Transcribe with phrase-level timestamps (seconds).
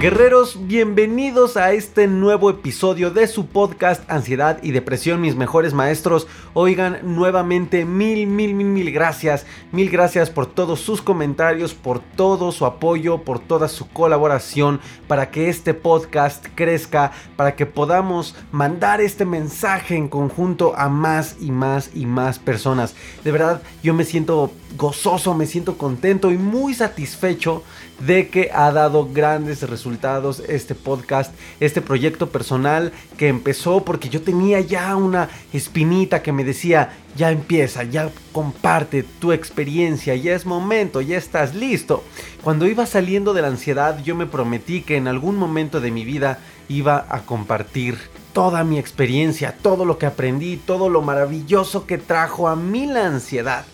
[0.00, 6.26] Guerreros, bienvenidos a este nuevo episodio de su podcast Ansiedad y Depresión, mis mejores maestros.
[6.54, 9.44] Oigan, nuevamente mil, mil, mil, mil gracias.
[9.72, 15.30] Mil gracias por todos sus comentarios, por todo su apoyo, por toda su colaboración para
[15.30, 21.50] que este podcast crezca, para que podamos mandar este mensaje en conjunto a más y
[21.50, 22.94] más y más personas.
[23.22, 27.62] De verdad, yo me siento gozoso, me siento contento y muy satisfecho
[28.00, 34.22] de que ha dado grandes resultados este podcast, este proyecto personal que empezó porque yo
[34.22, 40.46] tenía ya una espinita que me decía, ya empieza, ya comparte tu experiencia, ya es
[40.46, 42.02] momento, ya estás listo.
[42.42, 46.04] Cuando iba saliendo de la ansiedad, yo me prometí que en algún momento de mi
[46.04, 47.98] vida iba a compartir
[48.32, 53.06] toda mi experiencia, todo lo que aprendí, todo lo maravilloso que trajo a mí la
[53.06, 53.64] ansiedad.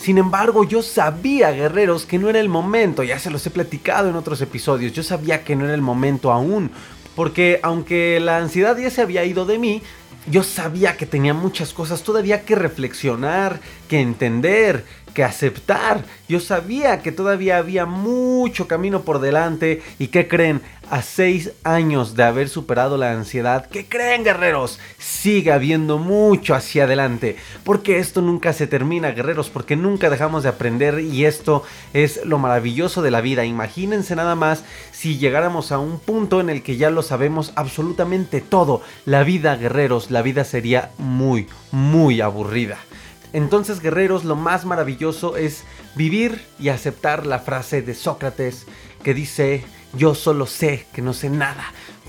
[0.00, 4.08] Sin embargo, yo sabía, guerreros, que no era el momento, ya se los he platicado
[4.08, 6.70] en otros episodios, yo sabía que no era el momento aún,
[7.14, 9.82] porque aunque la ansiedad ya se había ido de mí,
[10.26, 16.04] yo sabía que tenía muchas cosas todavía que reflexionar, que entender, que aceptar.
[16.28, 20.62] Yo sabía que todavía había mucho camino por delante y ¿qué creen?
[20.90, 24.80] A seis años de haber superado la ansiedad, ¿qué creen guerreros?
[24.98, 30.48] Sigue habiendo mucho hacia adelante, porque esto nunca se termina guerreros, porque nunca dejamos de
[30.48, 31.62] aprender y esto
[31.92, 33.44] es lo maravilloso de la vida.
[33.44, 38.40] Imagínense nada más si llegáramos a un punto en el que ya lo sabemos absolutamente
[38.40, 38.82] todo.
[39.04, 42.78] La vida guerreros, la vida sería muy, muy aburrida.
[43.32, 45.64] Entonces, guerreros, lo más maravilloso es
[45.94, 48.66] vivir y aceptar la frase de Sócrates
[49.02, 49.64] que dice,
[49.94, 51.64] yo solo sé que no sé nada.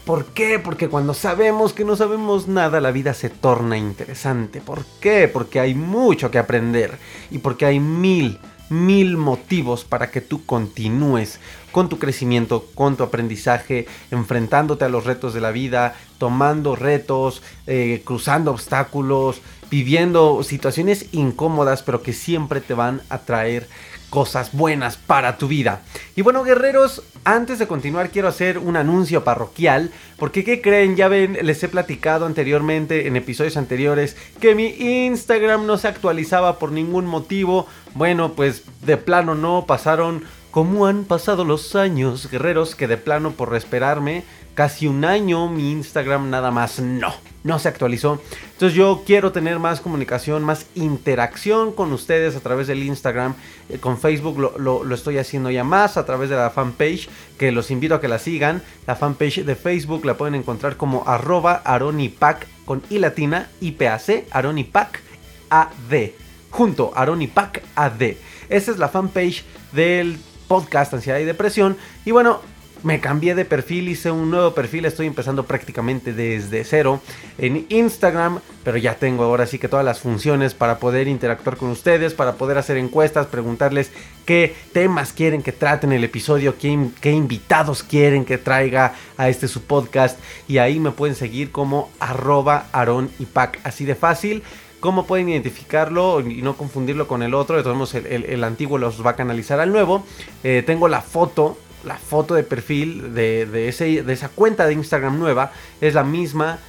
[0.06, 0.58] ¿Por qué?
[0.58, 4.59] Porque cuando sabemos que no sabemos nada, la vida se torna interesante.
[4.59, 5.28] ¿Por qué?
[5.28, 6.98] Porque hay mucho que aprender
[7.30, 8.40] y porque hay mil,
[8.70, 11.40] mil motivos para que tú continúes
[11.72, 17.44] con tu crecimiento, con tu aprendizaje, enfrentándote a los retos de la vida, tomando retos,
[17.68, 23.68] eh, cruzando obstáculos, viviendo situaciones incómodas, pero que siempre te van a traer
[24.12, 25.82] cosas buenas para tu vida.
[26.18, 30.98] Y bueno, guerreros, antes de continuar quiero hacer un anuncio parroquial, porque ¿qué creen?
[30.98, 34.68] Ya ven, les he platicado anteriormente en episodios anteriores que mi
[35.06, 37.66] Instagram no se actualizaba por ningún motivo.
[37.96, 43.32] Bueno, pues de plano no, pasaron como han pasado los años, guerreros, que de plano
[43.32, 47.13] por esperarme casi un año mi Instagram nada más no,
[47.44, 48.22] no se actualizó.
[48.53, 53.35] Entonces yo quiero tener más comunicación, más interacción con ustedes a través del Instagram.
[53.69, 57.72] Eh, con Facebook lo, estoy haciendo ya más a través de la fanpage, que los
[57.72, 58.61] invito a que la sigan.
[58.88, 65.01] La fanpage de Facebook la pueden encontrar como arroba aronipac con i latina, IPAC, aronipac
[65.50, 66.11] AD.
[66.50, 68.16] Junto, aronipac AD.
[68.50, 71.78] Esa es la fanpage del podcast Ansiedad y Depresión.
[72.03, 72.41] Y bueno,
[72.84, 77.02] me cambié de perfil, hice un nuevo perfil, estoy empezando prácticamente desde cero
[77.38, 81.70] en Instagram, pero ya tengo ahora sí que todas las funciones para poder interactuar con
[81.70, 83.91] ustedes, para poder hacer encuestas, preguntarles
[84.25, 89.47] qué temas quieren que traten el episodio, qué, qué invitados quieren que traiga a este
[89.47, 94.44] su podcast y ahí me pueden seguir como arroba Aaron y Pac, así de fácil.
[94.80, 97.55] ¿Cómo pueden identificarlo y no confundirlo con el otro?
[97.55, 100.03] Entonces el, antiguo los va a canalizar al nuevo.
[100.44, 103.67] Eh, tengo la foto, la foto de perfil de, de
[104.13, 105.51] esa cuenta de Instagram nueva.
[105.79, 106.59] Es la misma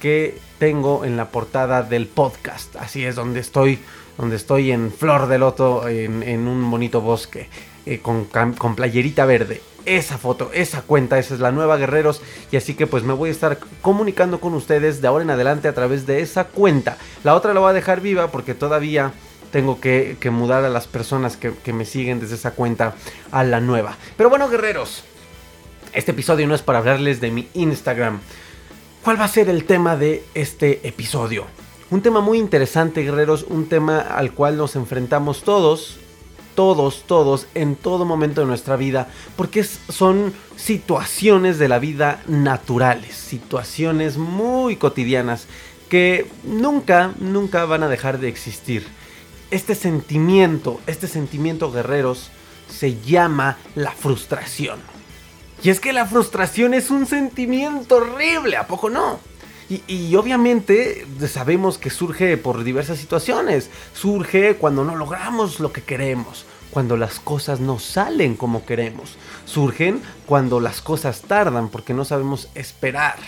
[0.00, 2.76] que tengo en la portada del podcast.
[2.76, 3.78] Así es, donde estoy,
[4.18, 7.48] donde estoy en flor de loto, en, un bonito bosque,
[7.86, 12.22] eh, con, con playerita verde esa foto, esa cuenta, esa es la nueva Guerreros.
[12.50, 15.68] Y así que pues me voy a estar comunicando con ustedes de ahora en adelante
[15.68, 16.98] a través de esa cuenta.
[17.24, 19.12] La otra la voy a dejar viva porque todavía
[19.50, 22.94] tengo que, mudar a las personas que, que, me siguen desde esa cuenta
[23.30, 23.96] a la nueva.
[24.16, 25.04] Pero bueno, guerreros,
[25.92, 28.20] este episodio no es para hablarles de mi Instagram.
[29.02, 31.46] ¿Cuál va a ser el tema de este episodio?
[31.90, 35.98] Un tema muy interesante, guerreros, un tema al cual nos enfrentamos todos
[36.54, 43.14] todos, todos, en todo momento de nuestra vida, porque son situaciones de la vida naturales,
[43.14, 45.46] situaciones muy cotidianas
[45.88, 48.86] que nunca, nunca van a dejar de existir.
[49.50, 52.30] Este sentimiento, este sentimiento guerreros,
[52.68, 54.78] se llama la frustración.
[55.62, 59.18] Y es que la frustración es un sentimiento horrible, ¿a poco no?
[59.86, 63.70] Y, obviamente sabemos que surge por diversas situaciones.
[63.94, 69.16] Surge cuando no logramos lo que queremos, cuando las cosas no salen como queremos.
[69.44, 73.18] Surgen cuando las cosas tardan porque no sabemos esperar.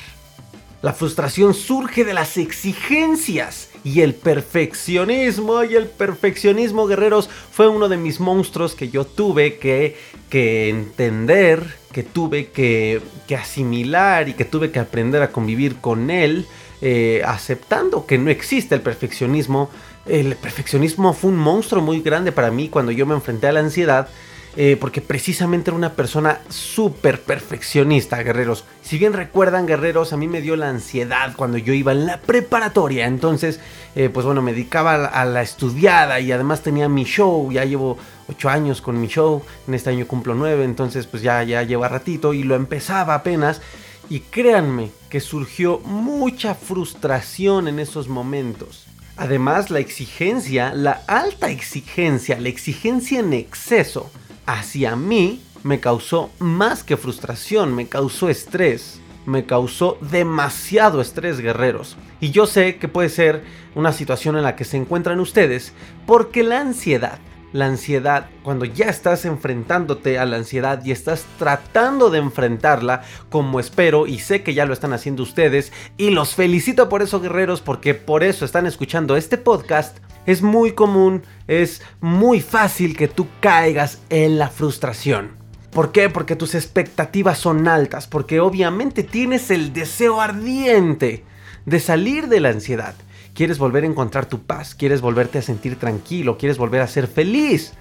[0.83, 5.65] La frustración surge de las exigencias y el perfeccionismo.
[5.65, 9.97] Y el perfeccionismo, guerreros, fue uno de mis monstruos que yo tuve que,
[10.31, 16.11] que entender, que tuve que, que, asimilar y que tuve que aprender a convivir con
[16.11, 16.47] él,
[16.81, 19.71] eh, aceptando que no existe el perfeccionismo.
[20.07, 23.61] El perfeccionismo fue un monstruo muy grande para mí cuando yo me enfrenté a la
[23.61, 24.09] ansiedad
[24.55, 28.65] eh, porque precisamente era una persona súper perfeccionista, guerreros.
[28.83, 32.21] Si bien recuerdan, guerreros, a mí me dio la ansiedad cuando yo iba en la
[32.21, 33.07] preparatoria.
[33.07, 33.61] Entonces,
[33.95, 37.51] eh, pues bueno, me dedicaba a la, estudiada y además tenía mi show.
[37.51, 37.97] Ya llevo
[38.29, 39.43] 8 años con mi show.
[39.67, 43.63] En este año cumplo 9, entonces pues ya, ya lleva ratito y lo empezaba apenas.
[44.11, 48.87] Y créanme que surgió mucha frustración en esos momentos.
[49.17, 54.11] Además, la exigencia, la alta exigencia, la exigencia en exceso,
[54.47, 61.97] hacia mí me causó más que frustración, me causó estrés, me causó demasiado estrés, guerreros.
[62.21, 63.45] Y yo sé que puede ser
[63.75, 65.73] una situación en la que se encuentran ustedes,
[66.07, 67.19] porque la ansiedad,
[67.53, 73.61] la ansiedad, cuando ya estás enfrentándote a la ansiedad y estás tratando de enfrentarla, como
[73.61, 77.61] espero y sé que ya lo están haciendo ustedes, y los felicito por eso, guerreros,
[77.61, 83.27] porque por eso están escuchando este podcast, es muy común, es muy fácil que tú
[83.41, 85.43] caigas en la frustración.
[85.73, 86.11] ¿Por qué?
[86.11, 91.25] Porque tus expectativas son altas, porque obviamente tienes el deseo ardiente
[91.65, 92.95] de salir de la ansiedad.
[93.35, 97.07] Quieres volver a encontrar tu paz, quieres volverte a sentir tranquilo, quieres volver a ser
[97.07, 97.73] feliz.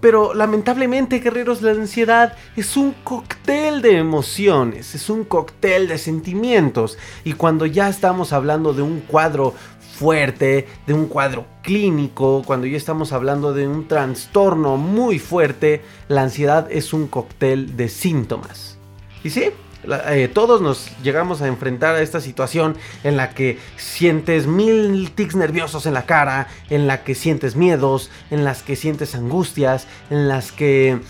[0.00, 6.98] Pero lamentablemente, guerreros, la ansiedad es un cóctel de emociones, es un cóctel de sentimientos.
[7.22, 9.54] Y cuando ya estamos hablando de un cuadro
[10.00, 16.22] fuerte, de un cuadro clínico, cuando ya estamos hablando de un trastorno muy fuerte, la
[16.22, 18.78] ansiedad es un cóctel de síntomas.
[19.22, 19.50] Y sí,
[19.84, 25.34] eh, todos nos llegamos a enfrentar a esta situación en la que sientes mil tics
[25.34, 30.28] nerviosos en la cara, en la que sientes miedos, en las que sientes angustias, en
[30.28, 31.00] las que,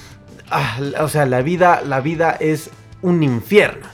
[0.50, 2.70] ah, o sea, la vida, la vida es
[3.02, 3.87] un infierno.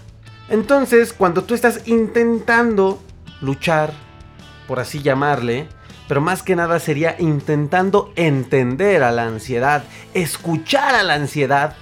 [0.48, 3.00] Entonces, cuando tú estás intentando
[3.40, 3.92] luchar
[4.68, 5.68] por así llamarle,
[6.08, 9.84] pero más que nada sería intentando entender a la ansiedad,
[10.14, 11.74] escuchar a la ansiedad.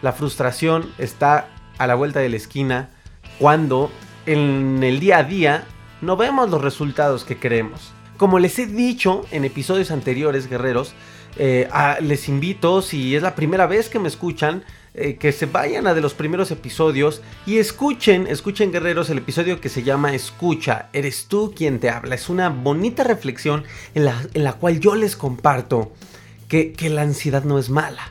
[0.00, 1.48] La frustración está
[1.78, 2.90] a la vuelta de la esquina
[3.38, 3.90] cuando
[4.26, 5.64] en el día a día
[6.00, 7.92] no vemos los resultados que queremos.
[8.16, 10.94] Como les he dicho en episodios anteriores, guerreros,
[11.36, 11.68] eh,
[12.00, 14.64] les invito, si es la primera vez que me escuchan,
[14.94, 19.60] eh, que se vayan a de los primeros episodios y escuchen, escuchen guerreros, el episodio
[19.60, 22.16] que se llama Escucha, eres tú quien te habla.
[22.16, 23.62] Es una bonita reflexión
[23.94, 25.92] en la, cual yo les comparto
[26.48, 28.10] que, la ansiedad no es mala,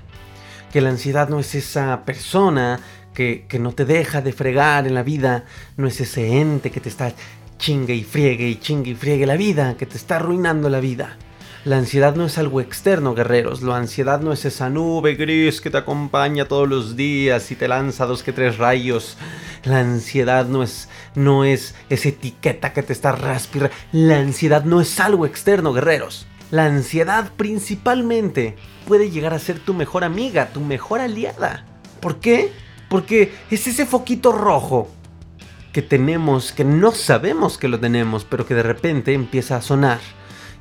[0.71, 2.79] que la ansiedad no es esa persona
[3.17, 5.45] que, no te deja de fregar en la vida,
[5.75, 7.13] no es ese ente que te está
[7.57, 11.17] chingue y friegue y chingue y friegue la vida, que te está arruinando la vida.
[11.65, 13.63] La ansiedad no es algo externo, guerreros.
[13.63, 17.67] La ansiedad no es esa nube gris que te acompaña todos los días y te
[17.67, 19.17] lanza dos que tres rayos.
[19.63, 23.75] La ansiedad no es, no es esa etiqueta que te está raspirando.
[23.91, 26.27] La ansiedad no es algo externo, guerreros.
[26.51, 28.55] La ansiedad principalmente
[28.87, 31.65] puede llegar a ser tu mejor amiga, tu mejor aliada.
[31.99, 32.51] ¿Por qué?
[32.89, 34.89] Porque es ese foquito rojo
[35.73, 39.99] que tenemos, que no sabemos que lo tenemos, pero que de repente empieza a sonar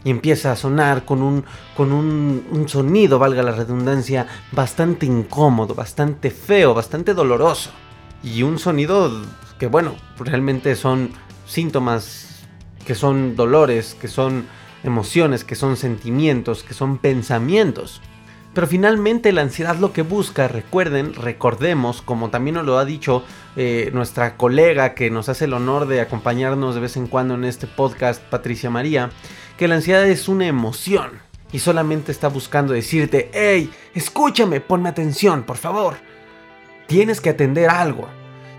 [0.07, 1.45] y empieza a sonar con un,
[1.77, 7.71] con un, sonido, valga la redundancia, bastante incómodo, bastante feo, bastante doloroso.
[8.23, 9.11] Y un sonido
[9.59, 11.11] que, bueno, realmente son
[11.45, 12.47] síntomas,
[12.87, 14.47] que son dolores, que son
[14.85, 18.01] emociones, que son sentimientos, que son pensamientos.
[18.57, 23.23] Pero finalmente la ansiedad lo que busca, recuerden, recordemos, como también nos lo ha dicho
[23.55, 27.45] eh, nuestra colega que nos hace el honor de acompañarnos de vez en cuando en
[27.45, 29.11] este podcast, Patricia María,
[29.59, 31.21] que la ansiedad es una emoción
[31.53, 35.97] y solamente está buscando decirte, hey, escúchame, ponme atención, por favor.
[36.87, 38.09] Tienes que atender algo,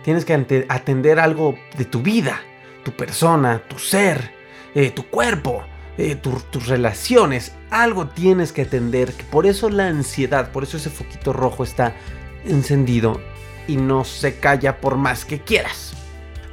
[0.03, 2.39] tienes que atender algo de tu vida,
[2.83, 4.31] tu persona, tu ser,
[4.75, 5.63] eh, tu cuerpo.
[5.97, 9.13] Eh, tus relaciones, algo tienes que atender.
[9.31, 11.95] Por eso la ansiedad, por eso ese foquito rojo está
[12.45, 13.19] encendido
[13.67, 15.93] y no se calla por más que quieras.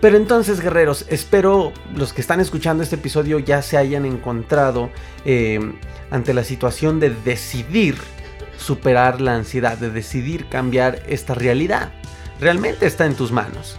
[0.01, 4.91] Pero entonces, guerreros, espero los que están escuchando este episodio ya se hayan encontrado
[5.25, 5.61] eh,
[6.11, 7.97] ante la situación de decidir
[8.59, 11.93] superar la ansiedad, de decidir cambiar esta realidad.
[12.41, 13.79] Realmente está en tus manos.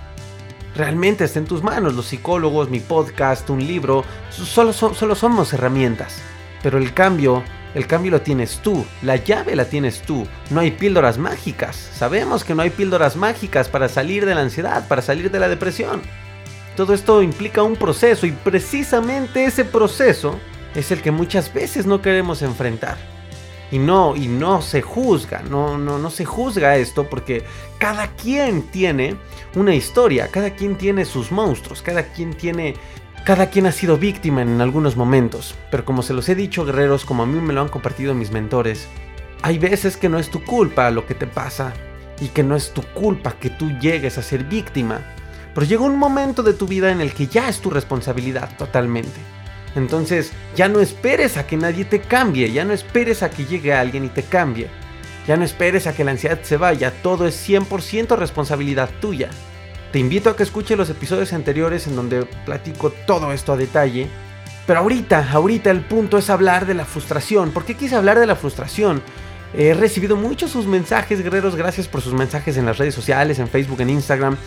[0.76, 1.94] Realmente está en tus manos.
[1.94, 6.22] Los psicólogos, mi podcast, un libro, solo, solo somos herramientas.
[6.62, 7.44] Pero el cambio,
[7.76, 8.86] el cambio lo tienes tú.
[9.02, 10.28] La llave la tienes tú.
[10.50, 11.76] No hay píldoras mágicas.
[11.76, 15.48] Sabemos que no hay píldoras mágicas para salir de la ansiedad, para salir de la
[15.48, 16.02] depresión.
[16.76, 20.38] Todo esto implica un proceso y precisamente ese proceso
[20.76, 23.15] es el que muchas veces no queremos enfrentar.
[23.72, 27.44] Y no, y no se juzga, no, no, no se juzga esto porque
[27.80, 29.16] cada quien tiene
[29.56, 32.76] una historia, cada quien tiene sus monstruos, cada quien tiene
[33.26, 37.06] cada quien ha sido víctima en algunos momentos, pero como se los he dicho guerreros,
[37.06, 38.88] como a mí me lo han compartido mis mentores,
[39.42, 41.74] hay veces que no es tu culpa lo que te pasa
[42.20, 45.02] y que no es tu culpa que tú llegues a ser víctima,
[45.56, 49.20] pero llega un momento de tu vida en el que ya es tu responsabilidad totalmente.
[49.76, 53.74] Entonces ya no esperes a que nadie te cambie, ya no esperes a que llegue
[53.74, 54.70] alguien y te cambie,
[55.28, 59.30] ya no esperes a que la ansiedad se vaya, todo es 100% responsabilidad tuya.
[59.92, 64.10] Te invito a que escuches los episodios anteriores en donde platico todo esto a detalle.
[64.68, 67.52] Pero ahorita, ahorita el punto es hablar de la frustración.
[67.52, 69.02] ¿Por qué quise hablar de la frustración?
[69.54, 71.56] He recibido muchos sus mensajes, guerreros.
[71.56, 74.38] Gracias por sus mensajes en las redes sociales, en Facebook, en Instagram.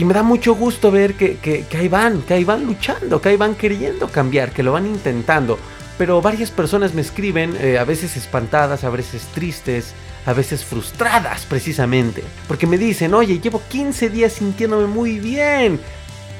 [0.00, 3.28] Y me da mucho gusto ver que, que, ahí van, que ahí van luchando, que
[3.28, 5.58] ahí van queriendo cambiar, que lo van intentando.
[5.98, 9.92] Pero varias personas me escriben, eh, a veces espantadas, a veces tristes,
[10.24, 12.24] a veces frustradas precisamente.
[12.48, 15.78] Porque me dicen, oye, llevo 15 días sintiéndome muy bien.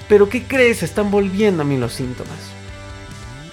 [0.08, 0.82] Pero ¿qué crees?
[0.82, 2.38] Están volviendo a mí los síntomas.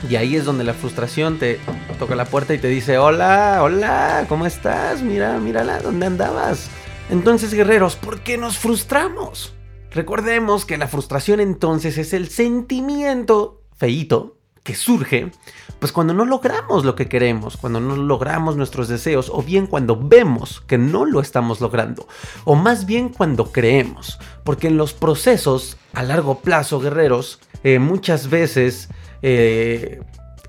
[0.10, 1.60] Y ahí es donde la frustración te
[2.00, 5.02] toca la puerta y te dice, hola, hola, ¿cómo estás?
[5.02, 6.70] Mira, mírala, ¿dónde andabas?
[7.10, 9.57] Entonces, guerreros, ¿por qué nos frustramos?
[9.92, 15.32] Recordemos que la frustración entonces es el sentimiento feito que surge
[15.80, 19.96] pues cuando no logramos lo que queremos, cuando no logramos nuestros deseos, o bien cuando
[19.96, 22.08] vemos que no lo estamos logrando,
[22.46, 28.30] o más bien cuando creemos, porque en los procesos a largo plazo, guerreros, eh, muchas
[28.30, 28.90] veces
[29.22, 30.02] eh,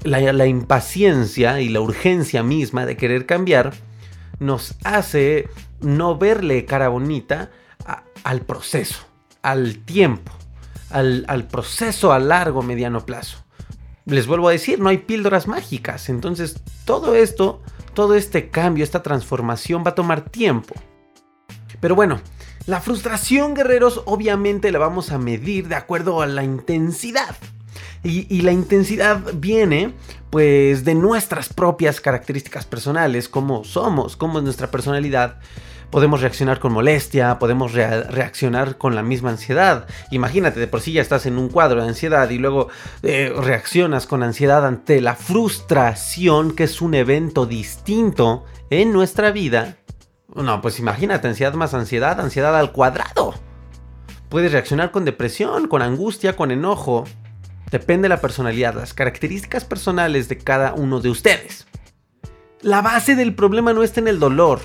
[0.03, 3.75] la, impaciencia y la urgencia misma de querer cambiar
[4.41, 5.49] nos hace
[5.81, 7.51] no verle cara bonita
[8.25, 9.08] al proceso
[9.51, 10.33] al tiempo,
[10.91, 13.39] al, proceso a largo, mediano plazo.
[14.05, 16.09] Les vuelvo a decir, no hay píldoras mágicas.
[16.09, 17.63] Entonces, todo esto,
[17.95, 20.75] todo este cambio, esta transformación va a tomar tiempo.
[21.81, 22.21] Pero bueno,
[22.67, 27.37] la frustración, guerreros, obviamente la vamos a medir de acuerdo a la intensidad.
[28.05, 29.93] Y, y, la intensidad viene
[30.31, 35.41] pues de nuestras propias características personales, cómo somos, cómo es nuestra personalidad
[35.91, 39.87] podemos reaccionar con molestia, podemos reaccionar con la misma ansiedad.
[40.11, 42.69] Imagínate, de por sí ya estás en un cuadro de ansiedad y luego
[43.03, 49.77] eh, reaccionas con ansiedad ante la frustración, que es un evento distinto en nuestra vida.
[50.35, 53.35] No, pues imagínate, ansiedad más ansiedad, ansiedad al cuadrado.
[54.29, 57.05] Puedes reaccionar con depresión, con angustia, con enojo.
[57.71, 61.67] Depende de la personalidad, las características personales de cada uno de ustedes.
[62.61, 64.61] La base del problema no está en el dolor,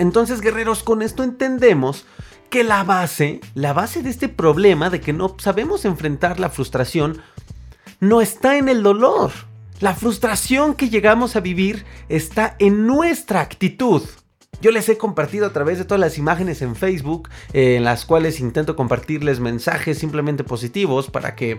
[0.00, 2.06] entonces, guerreros, con esto entendemos
[2.48, 7.20] que la base, la base de este problema de que no sabemos enfrentar la frustración,
[8.00, 9.30] no está en el dolor.
[9.78, 14.02] La frustración que llegamos a vivir está en nuestra actitud.
[14.62, 18.06] Yo les he compartido a través de todas las imágenes en Facebook, eh, en las
[18.06, 21.58] cuales intento compartirles mensajes simplemente positivos para que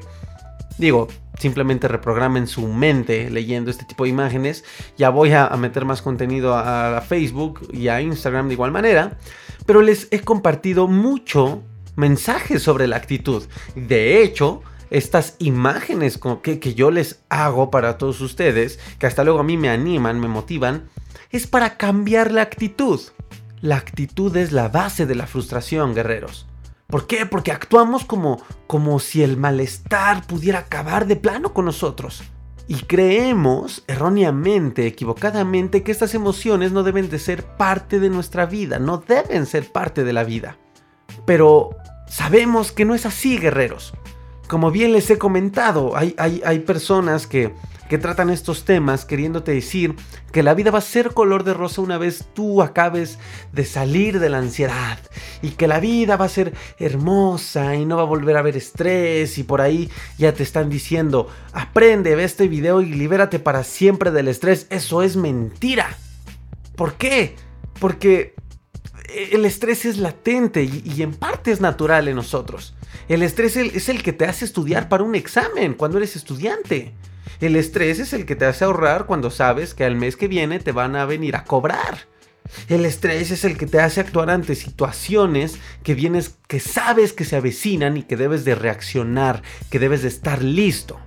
[0.82, 4.64] Digo, simplemente reprogramen su mente leyendo este tipo de imágenes.
[4.98, 9.20] Ya voy a, meter más contenido a, Facebook y a Instagram de igual manera.
[9.68, 11.62] Pero les he compartido mucho
[11.96, 13.44] mensajes sobre la actitud.
[13.76, 19.42] De hecho, estas imágenes que, que yo les hago para todos ustedes, que hasta luego
[19.42, 20.90] a mí me animan, me motivan,
[21.30, 23.00] es para cambiar la actitud.
[23.62, 26.48] La actitud es la base de la frustración, guerreros.
[26.92, 27.26] ¿Por qué?
[27.26, 32.22] Porque actuamos como, como si el malestar pudiera acabar de plano con nosotros.
[32.68, 38.78] Y creemos erróneamente, equivocadamente, que estas emociones no deben de ser parte de nuestra vida,
[38.78, 40.58] no deben ser parte de la vida.
[41.26, 41.72] Pero
[42.08, 43.94] sabemos que no es así, guerreros.
[44.48, 47.54] Como bien les he comentado, hay, hay, hay personas que,
[47.92, 49.96] que tratan estos temas queriéndote decir
[50.32, 53.20] que la vida va a ser color de rosa una vez tú acabes
[53.52, 54.98] de salir de la ansiedad
[55.42, 58.56] y que la vida va a ser hermosa y no va a volver a haber
[58.56, 63.66] estrés y por ahí ya te están diciendo aprende, ve este video y libérate para
[63.66, 64.68] siempre del estrés.
[64.70, 65.98] Eso es mentira.
[66.78, 67.36] ¿Por qué?
[67.78, 68.36] Porque
[69.34, 72.74] el estrés es latente y, en parte es natural en nosotros.
[73.10, 76.94] El estrés es el que te hace estudiar para un examen cuando eres estudiante.
[77.40, 80.60] El estrés es el que te hace ahorrar cuando sabes que al mes que viene
[80.60, 82.12] te van a venir a cobrar.
[82.68, 87.26] El estrés es el que te hace actuar ante situaciones que vienes, que sabes que
[87.26, 91.00] se avecinan y que debes de reaccionar, que debes de estar listo.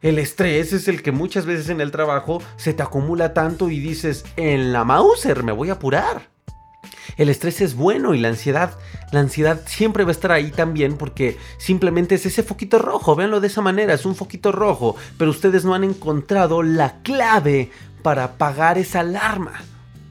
[0.00, 3.80] El estrés es el que muchas veces en el trabajo se te acumula tanto y
[3.80, 6.37] dices, en la Mauser me voy a apurar.
[7.18, 8.78] El estrés es bueno y la ansiedad,
[9.10, 13.40] la ansiedad siempre va a estar ahí también porque simplemente es ese foquito rojo, véanlo
[13.40, 17.72] de esa manera, es un foquito rojo, pero ustedes no han encontrado la clave
[18.02, 19.64] para apagar esa alarma.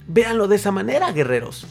[0.08, 1.66] Véanlo de esa manera, guerreros.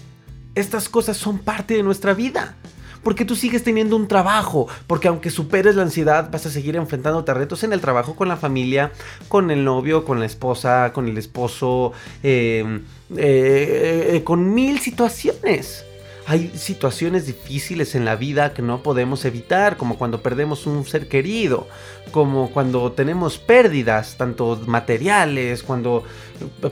[0.54, 2.56] Estas cosas son parte de nuestra vida
[3.02, 7.30] porque tú sigues teniendo un trabajo, porque aunque superes la ansiedad, vas a seguir enfrentándote
[7.30, 8.92] a retos en el trabajo, con la familia,
[9.28, 12.82] con el novio, con la esposa, con el esposo, em,
[13.16, 15.84] eh, eh, con mil situaciones.
[16.28, 21.06] Hay situaciones difíciles en la vida que no podemos evitar, como cuando perdemos un ser
[21.06, 21.68] querido,
[22.10, 26.02] como cuando tenemos pérdidas, tanto materiales, cuando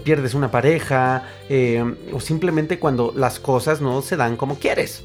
[0.02, 5.04] pierdes una pareja, em, o simplemente cuando las cosas no se dan como quieres.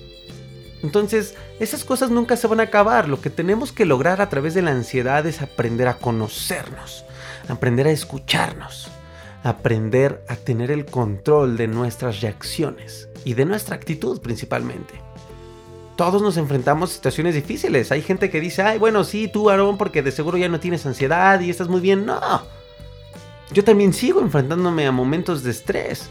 [0.81, 3.07] Entonces, esas cosas nunca se van a acabar.
[3.09, 7.05] Lo que tenemos que lograr a través de la ansiedad es aprender a conocernos,
[7.50, 8.89] aprender a escucharnos,
[9.43, 14.93] aprender a tener el control de nuestras reacciones y de nuestra actitud principalmente.
[15.98, 17.91] Todos nos enfrentamos a situaciones difíciles.
[17.91, 20.86] Hay gente que dice, ay, bueno, sí, tú, Aarón, porque de seguro ya no tienes
[20.86, 22.05] ansiedad y estás muy bien.
[22.05, 22.43] No.
[23.51, 26.09] Yo también sigo enfrentándome a momentos de estrés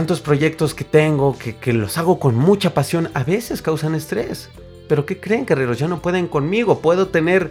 [0.00, 4.48] tantos proyectos que tengo, que, los hago con mucha pasión, a veces causan estrés.
[4.88, 5.78] Pero ¿qué creen, guerreros?
[5.78, 6.78] Ya no pueden conmigo.
[6.78, 7.50] Puedo tener,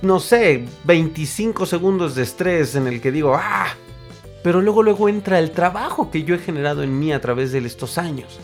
[0.00, 3.74] no sé, 25 segundos de estrés en el que digo, ah.
[4.42, 7.58] Pero luego, luego entra el trabajo que yo he generado en mí a través de
[7.58, 8.40] estos años.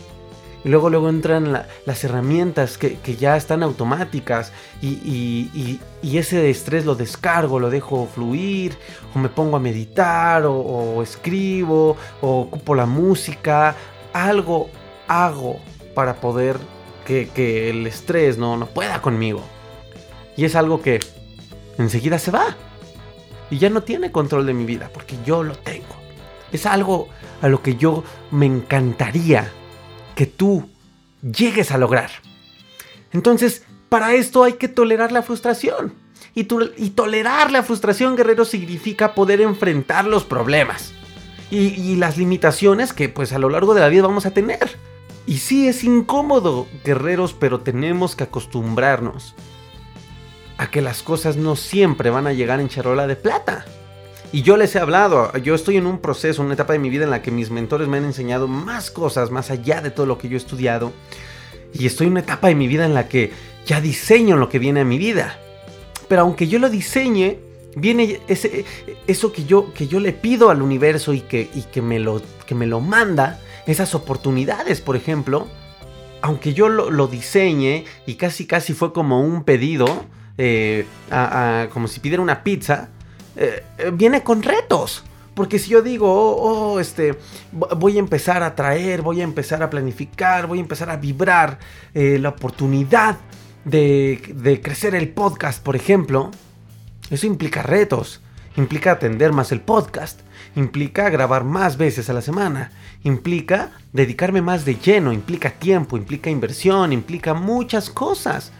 [0.63, 1.53] Y luego, luego entran
[1.85, 8.77] las herramientas que, ya están automáticas y, ese estrés lo descargo, lo dejo fluir,
[9.15, 13.75] o me pongo a meditar, o, escribo, o ocupo la música,
[14.11, 14.69] algo
[15.07, 15.59] hago
[15.95, 16.57] para poder
[17.05, 19.41] que, el estrés no, no pueda conmigo.
[20.35, 20.99] Y es algo que
[21.77, 22.55] enseguida se va.
[23.49, 25.95] Y ya no tiene control de mi vida, porque yo lo tengo.
[26.51, 27.07] Es algo
[27.41, 29.51] a lo que yo me encantaría
[30.19, 30.67] que tú
[31.21, 32.11] llegues a lograr.
[33.13, 35.93] Entonces, para esto hay que tolerar la frustración.
[36.35, 40.91] Y, tolerar la frustración, guerrero, significa poder enfrentar los problemas.
[41.51, 44.77] Y, las limitaciones que pues a lo largo de la vida vamos a tener.
[45.25, 49.35] Y sí es incómodo, guerreros, pero tenemos que acostumbrarnos
[50.57, 53.63] a que las cosas no siempre van a llegar en charola de plata.
[54.31, 57.03] Y yo les he hablado, yo estoy en un proceso, una etapa de mi vida
[57.03, 60.19] en la que mis mentores me han enseñado más cosas más allá de todo lo
[60.19, 60.93] que yo he estudiado.
[61.73, 63.31] Y estoy en una etapa de mi vida en la que
[63.65, 65.39] ya diseño lo que viene a mi vida.
[66.07, 67.39] Pero aunque yo lo diseñe,
[67.75, 68.65] viene ese,
[69.07, 72.21] eso que yo, que yo le pido al universo y, que, y que, me lo,
[72.45, 75.47] que me lo manda, esas oportunidades, por ejemplo,
[76.21, 80.05] aunque yo lo, diseñe y casi casi fue como un pedido,
[80.37, 80.85] eh,
[81.73, 82.89] como si pidiera una pizza,
[83.41, 85.05] eh, eh, viene con retos.
[85.33, 87.17] Porque si yo digo, oh, oh, este,
[87.53, 91.59] voy a empezar a traer, voy a empezar a planificar, voy a empezar a vibrar
[91.93, 93.17] eh, la oportunidad
[93.63, 96.31] de, de, crecer el podcast, por ejemplo,
[97.09, 98.19] eso implica retos,
[98.57, 100.19] implica atender más el podcast,
[100.57, 102.71] implica grabar más veces a la semana,
[103.03, 108.51] implica dedicarme más de lleno, implica tiempo, implica inversión, implica muchas cosas.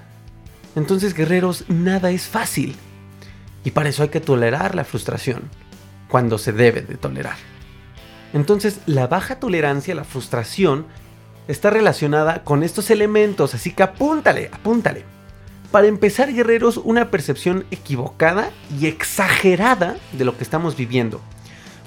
[0.78, 2.78] Entonces, guerreros, nada es fácil.
[3.64, 5.50] Y para eso hay que tolerar la frustración,
[6.08, 7.38] cuando se debe de tolerar.
[8.34, 10.86] Entonces, la baja tolerancia a la frustración
[11.48, 15.04] está relacionada con estos elementos, así que apúntale, apúntale.
[15.72, 21.22] Para empezar, guerreros, una percepción equivocada y exagerada de lo que estamos viviendo.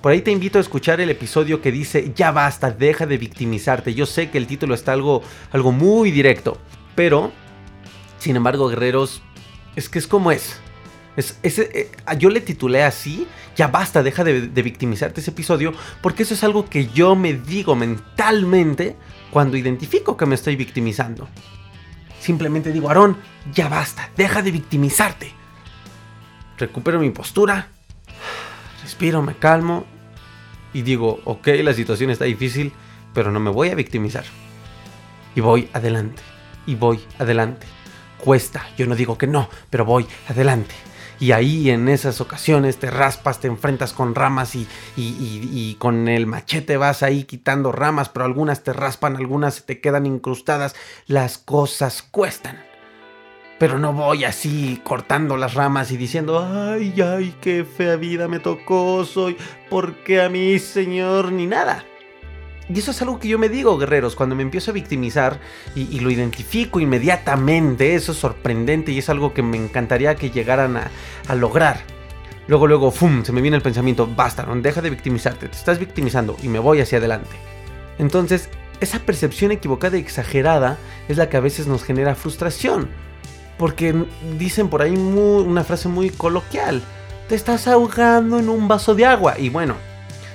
[0.00, 3.94] Por ahí te invito a escuchar el episodio que dice, ya basta, deja de victimizarte.
[3.94, 6.58] Yo sé que el título está algo, algo muy directo,
[6.96, 7.32] pero,
[8.18, 9.22] sin embargo, guerreros,
[9.76, 10.61] es que es como es.
[11.16, 16.42] Eh, yo le titulé así, ya basta, deja de, victimizarte ese episodio, porque eso es
[16.42, 18.96] algo que yo me digo mentalmente
[19.30, 21.28] cuando identifico que me estoy victimizando.
[22.20, 23.18] Simplemente digo, Aarón,
[23.52, 25.32] ya basta, deja de victimizarte.
[26.56, 27.68] recupero mi postura,
[28.82, 29.84] respiro, me calmo
[30.72, 32.72] y digo, ok, la situación está difícil,
[33.12, 34.24] pero no me voy a victimizar.
[35.34, 36.22] Y voy adelante,
[36.64, 37.66] y voy adelante.
[38.18, 40.74] Cuesta, yo no digo que no, pero voy adelante.
[41.20, 46.26] Y ahí en esas ocasiones te raspas, te enfrentas con ramas y, y, con el
[46.26, 50.74] machete vas ahí quitando ramas, pero algunas te raspan, algunas se te quedan incrustadas.
[51.06, 52.64] Las cosas cuestan.
[53.58, 58.40] Pero no voy así cortando las ramas y diciendo, ay, ay, qué fea vida me
[58.40, 59.36] tocó, soy,
[59.70, 61.84] porque a mí, señor, ni nada.
[62.72, 65.38] Y eso es algo que yo me digo, guerreros, cuando me empiezo a victimizar
[65.74, 70.78] y, lo identifico inmediatamente, eso es sorprendente y es algo que me encantaría que llegaran
[70.78, 71.80] a, lograr.
[72.46, 73.24] Luego, luego, ¡fum!
[73.24, 76.58] Se me viene el pensamiento, basta, no, deja de victimizarte, te estás victimizando y me
[76.58, 77.30] voy hacia adelante.
[77.98, 78.48] Entonces,
[78.80, 82.88] esa percepción equivocada y exagerada es la que a veces nos genera frustración.
[83.58, 83.94] Porque
[84.38, 86.82] dicen por ahí una frase muy coloquial,
[87.28, 89.38] te estás ahogando en un vaso de agua.
[89.38, 89.76] Y bueno,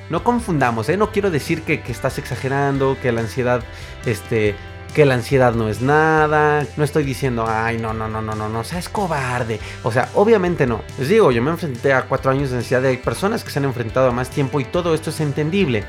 [0.09, 0.97] no confundamos, ¿eh?
[0.97, 3.61] No quiero decir que, estás exagerando, que la ansiedad,
[4.05, 4.55] este,
[4.93, 6.65] que la ansiedad no es nada.
[6.77, 9.59] No estoy diciendo, ay, no, no, no, no, no, no, seas cobarde.
[9.83, 10.81] O sea, obviamente no.
[10.97, 12.85] Les digo, yo me enfrenté a cuatro años de ansiedad.
[12.85, 15.83] Hay personas que se han enfrentado a más tiempo y todo esto es entendible.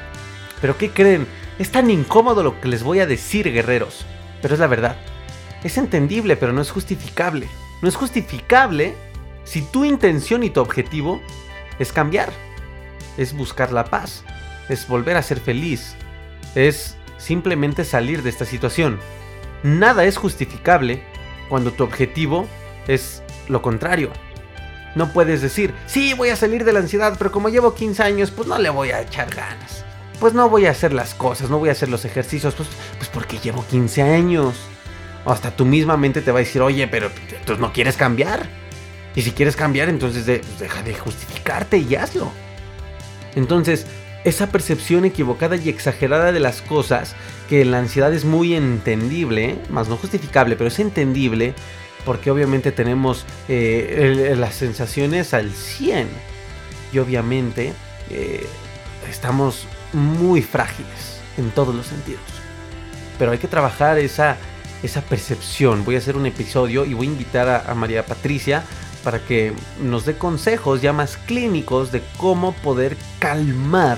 [0.61, 1.26] Pero ¿qué creen?
[1.59, 4.04] Es tan incómodo lo que les voy a decir, guerreros.
[4.42, 4.96] Pero es la verdad.
[5.62, 7.48] Es entendible, pero no es justificable.
[7.83, 8.94] No es justificable
[9.44, 11.20] si tu intención y tu objetivo
[11.78, 12.33] es cambiar
[13.18, 14.24] es buscar la paz,
[14.70, 15.94] es volver a ser feliz,
[16.54, 18.98] es simplemente salir de esta situación.
[19.62, 21.02] Nada es justificable
[21.50, 22.46] cuando tu objetivo
[22.87, 24.11] es lo contrario.
[24.94, 28.31] No puedes decir, sí, voy a salir de la ansiedad, pero como llevo 15 años,
[28.31, 29.85] pues no le voy a echar ganas.
[30.18, 33.09] Pues no voy a hacer las cosas, no voy a hacer los ejercicios, pues, pues
[33.09, 34.57] porque llevo 15 años.
[35.24, 37.11] Hasta tu misma mente te va a decir, oye, pero
[37.44, 38.48] tú no quieres cambiar.
[39.14, 42.33] Y si quieres cambiar, entonces pues deja de justificarte y hazlo.
[43.35, 43.87] Entonces,
[44.25, 47.14] esa percepción equivocada y exagerada de las cosas,
[47.49, 51.55] que la ansiedad es muy entendible, más no justificable, pero es entendible,
[52.05, 56.09] porque obviamente tenemos eh, las sensaciones al 100
[56.93, 57.73] y obviamente
[58.11, 58.47] eh,
[59.09, 62.23] estamos muy frágiles en todos los sentidos.
[63.19, 64.37] Pero hay que trabajar esa,
[64.83, 65.85] esa percepción.
[65.85, 68.64] Voy a hacer un episodio y voy a invitar a María Patricia
[69.09, 73.97] para que nos dé consejos ya más clínicos de cómo poder calmar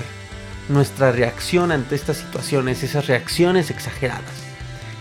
[0.69, 4.23] nuestra reacción ante estas situaciones, esas reacciones exageradas.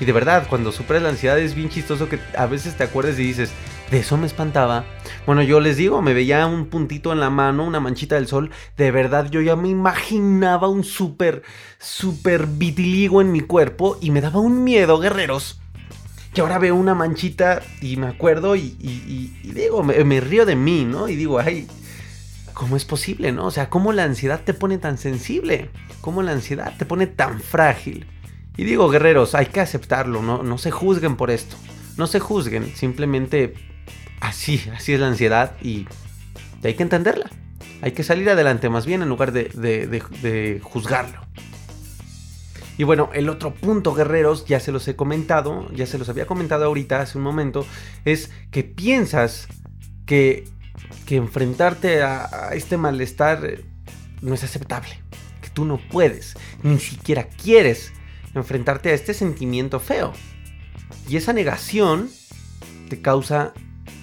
[0.00, 3.20] Y de verdad, cuando superas la ansiedad es bien chistoso que a veces te acuerdes
[3.20, 3.52] y dices,
[3.92, 4.84] de eso me espantaba.
[5.26, 8.50] Bueno, yo les digo, me veía un puntito en la mano, una manchita del sol.
[8.76, 11.44] De verdad, yo ya me imaginaba un súper,
[11.78, 15.60] súper vitiligo en mi cuerpo y me daba un miedo, guerreros
[16.32, 18.70] que ahora veo una manchita y me acuerdo y,
[19.42, 21.08] digo, me, río de mí, ¿no?
[21.08, 21.66] Y digo, ay,
[22.54, 23.46] ¿cómo es posible, no?
[23.46, 25.70] O sea, ¿cómo la ansiedad te pone tan sensible?
[26.00, 28.06] ¿Cómo la ansiedad te pone tan frágil?
[28.56, 31.56] Y digo, guerreros, hay que aceptarlo, no, no se juzguen por esto.
[31.96, 33.54] No se juzguen, simplemente
[34.20, 35.86] así, así es la ansiedad y
[36.62, 37.30] hay que entenderla.
[37.82, 41.20] Hay que salir adelante más bien en lugar de, de juzgarlo.
[42.80, 46.26] Y bueno, el otro punto, guerreros, ya se los he comentado, ya se los había
[46.26, 47.66] comentado ahorita hace un momento,
[48.06, 49.48] es que piensas
[50.06, 50.48] que,
[51.04, 53.66] que enfrentarte a, este malestar eh,
[54.22, 54.98] no es aceptable,
[55.42, 57.92] que tú no puedes, ni siquiera quieres
[58.34, 60.14] enfrentarte a este sentimiento feo.
[61.06, 62.08] Y esa negación
[62.88, 63.52] te causa,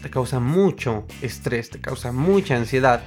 [0.03, 3.01] te causa mucho estrés, te causa mucha ansiedad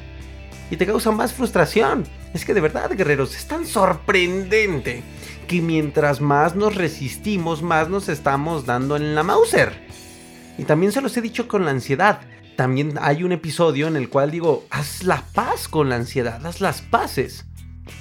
[0.69, 2.09] y te causa más frustración.
[2.35, 5.05] Es que de verdad, guerreros, es tan sorprendente
[5.51, 9.85] que mientras más nos resistimos, más nos estamos dando en la Mauser.
[10.57, 12.21] Y también se los he dicho con la ansiedad.
[12.55, 16.61] También hay un episodio en el cual digo, haz la paz con la ansiedad, haz
[16.61, 17.47] las paces.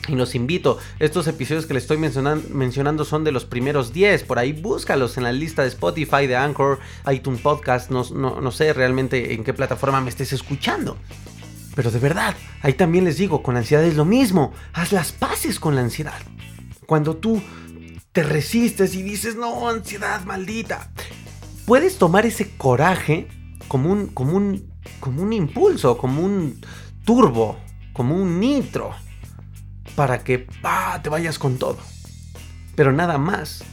[0.07, 4.37] Y los invito, estos episodios que les estoy mencionando son de los primeros 10, por
[4.37, 6.77] ahí búscalos en la lista de Spotify, de Anchor,
[7.11, 10.97] iTunes Podcast, no, no sé realmente en qué plataforma me estés escuchando.
[11.73, 15.11] Pero de verdad, ahí también les digo, con la ansiedad es lo mismo, haz las
[15.11, 16.21] paces con la ansiedad.
[16.89, 17.39] Cuando tú
[18.13, 20.89] te resistes y dices, no, ansiedad maldita,
[21.67, 23.27] puedes tomar ese coraje
[23.67, 26.59] como un, como un, como un impulso, como un
[27.05, 27.59] turbo,
[27.93, 28.89] como un nitro,
[29.95, 30.47] para que
[31.03, 31.77] te vayas con todo.
[32.75, 33.63] Pero nada más.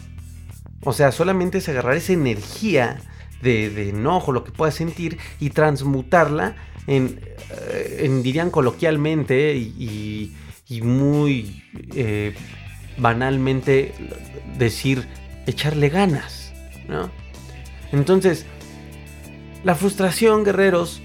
[0.84, 3.00] O sea, solamente es agarrar esa energía
[3.40, 6.54] de, enojo, lo que puedas sentir, y transmutarla
[6.86, 7.18] en,
[7.72, 10.34] eh, dirían coloquialmente y,
[10.82, 12.34] muy eh,
[12.98, 13.94] banalmente
[14.58, 15.06] decir
[15.46, 16.52] echarle ganas,
[16.88, 17.10] ¿no?
[17.92, 18.46] Entonces,
[19.64, 21.02] la frustración, guerreros,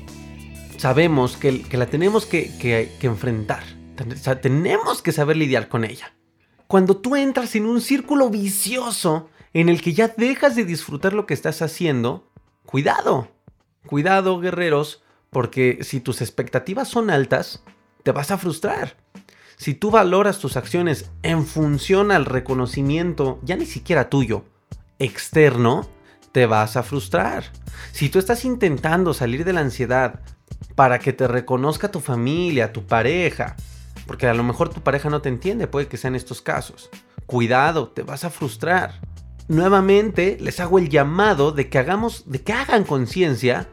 [0.77, 3.63] sabemos que, la tenemos que, que enfrentar.
[4.41, 6.13] Tenemos que saber lidiar con ella.
[6.67, 11.25] Cuando tú entras en un círculo vicioso en el que ya dejas de disfrutar lo
[11.25, 12.31] que estás haciendo,
[12.65, 13.29] cuidado,
[13.85, 17.63] cuidado guerreros, porque si tus expectativas son altas,
[18.03, 18.97] te vas a frustrar.
[19.61, 24.43] Si tú valoras tus acciones en función al reconocimiento, ya ni siquiera tuyo,
[24.97, 25.87] externo,
[26.31, 27.43] te vas a frustrar.
[27.91, 30.21] Si tú estás intentando salir de la ansiedad
[30.73, 33.55] para que te reconozca tu familia, tu pareja,
[34.07, 36.89] porque a lo mejor tu pareja no te entiende, puede que sean estos casos.
[37.27, 38.99] Cuidado, te vas a frustrar.
[39.47, 43.69] Nuevamente les hago el llamado de que hagamos, de que hagan conciencia,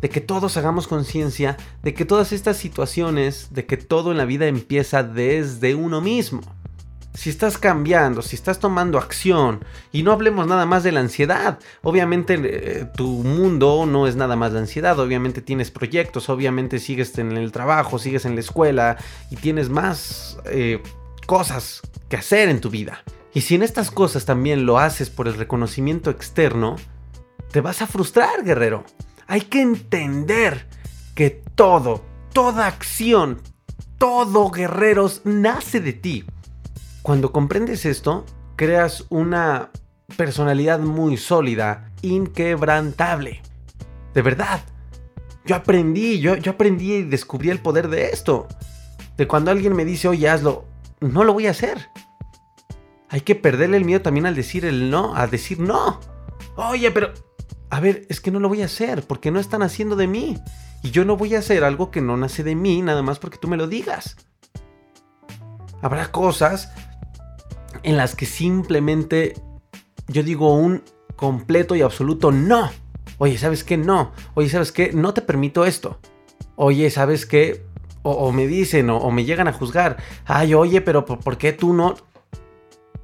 [0.00, 4.24] de que todos hagamos conciencia de que todas estas situaciones, de que todo en la
[4.24, 6.40] vida empieza desde uno mismo
[7.18, 11.58] si estás cambiando, si estás tomando acción, y no hablemos nada más de la ansiedad,
[11.82, 17.18] obviamente eh, tu mundo no es nada más la ansiedad, obviamente tienes proyectos, obviamente sigues
[17.18, 18.98] en el trabajo, sigues en la escuela
[19.32, 20.80] y tienes más eh,
[21.26, 23.02] cosas que hacer en tu vida.
[23.34, 26.76] Y si en estas cosas también lo haces por el reconocimiento externo,
[27.50, 28.84] te vas a frustrar, guerrero.
[29.30, 30.66] Hay que entender
[31.14, 33.42] que todo, toda acción,
[33.98, 36.24] todo, guerreros, nace de ti.
[37.02, 38.24] Cuando comprendes esto,
[38.56, 39.70] creas una
[40.16, 43.42] personalidad muy sólida, inquebrantable.
[44.14, 44.62] De verdad.
[45.44, 48.48] Yo aprendí, yo, yo aprendí y descubrí el poder de esto.
[49.18, 50.64] De cuando alguien me dice, oye, hazlo,
[51.00, 51.90] no lo voy a hacer.
[53.10, 56.00] Hay que perderle el miedo también al decir el no, a decir no.
[56.56, 57.12] Oye, pero...
[57.70, 60.38] A ver, es que no lo voy a hacer porque no están haciendo de mí.
[60.82, 63.38] Y yo no voy a hacer algo que no nace de mí nada más porque
[63.38, 64.16] tú me lo digas.
[65.82, 66.72] Habrá cosas
[67.82, 69.34] en las que simplemente
[70.08, 70.82] yo digo un
[71.16, 72.70] completo y absoluto no.
[73.18, 73.76] Oye, ¿sabes qué?
[73.76, 74.12] No.
[74.34, 74.92] Oye, ¿sabes qué?
[74.92, 75.98] No te permito esto.
[76.56, 77.66] Oye, ¿sabes qué?
[78.02, 79.98] O, me dicen o, me llegan a juzgar.
[80.24, 81.96] Ay, oye, pero ¿por, qué tú no?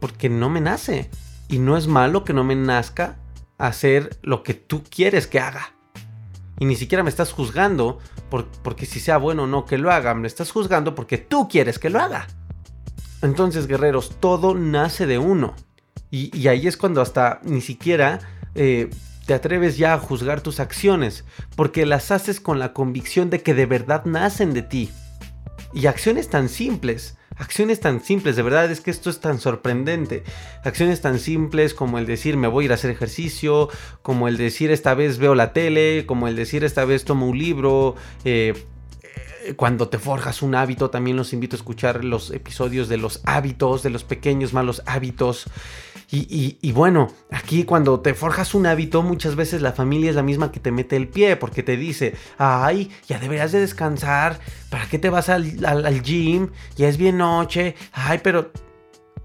[0.00, 1.10] Porque no me nace.
[1.48, 3.16] Y no es malo que no me nazca
[3.58, 5.74] hacer lo que tú quieres que haga.
[6.58, 7.98] Y ni siquiera me estás juzgando
[8.62, 10.14] porque si sea bueno o no que lo haga.
[10.14, 12.26] Me estás juzgando porque tú quieres que lo haga.
[13.22, 15.54] Entonces, guerreros, todo nace de uno.
[16.10, 18.20] Y, ahí es cuando hasta ni siquiera
[18.54, 18.88] eh,
[19.26, 21.24] te atreves ya a juzgar tus acciones,
[21.56, 24.90] porque las haces con la convicción de que de verdad nacen de ti.
[25.72, 30.24] Y acciones tan simples, acciones tan simples, de verdad es que esto es tan sorprendente.
[30.64, 33.68] Acciones tan simples como el decir me voy a ir a hacer ejercicio,
[34.02, 37.38] como el decir esta vez veo la tele, como el decir esta vez tomo un
[37.38, 38.54] libro, eh,
[39.56, 43.82] cuando te forjas un hábito, también los invito a escuchar los episodios de los hábitos,
[43.82, 45.46] de los pequeños malos hábitos.
[46.16, 50.52] Y, bueno, aquí cuando te forjas un hábito, muchas veces la familia es la misma
[50.52, 54.38] que te mete el pie, porque te dice, ay, ya deberías de descansar,
[54.70, 56.50] ¿para qué te vas al, al gym?
[56.76, 58.52] Ya es bien noche, ay, pero,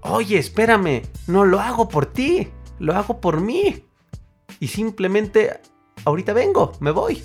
[0.00, 2.48] oye, espérame, no lo hago por ti,
[2.80, 3.84] lo hago por mí.
[4.58, 5.60] Y simplemente,
[6.04, 7.22] ahorita vengo, me voy.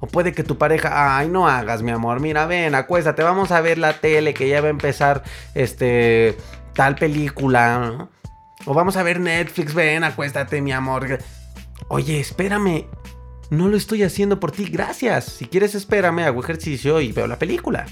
[0.00, 3.62] O puede que tu pareja, ay, no hagas, mi amor, mira, ven, acuéstate, vamos a
[3.62, 5.22] ver la tele que ya va a empezar,
[5.54, 6.36] este,
[6.74, 8.08] tal película,
[8.66, 11.18] O vamos a ver Netflix, ven, acuéstate, mi amor.
[11.88, 12.86] Oye, espérame,
[13.48, 15.24] no lo estoy haciendo por ti, gracias.
[15.24, 17.86] Si quieres, espérame, hago ejercicio y veo la película.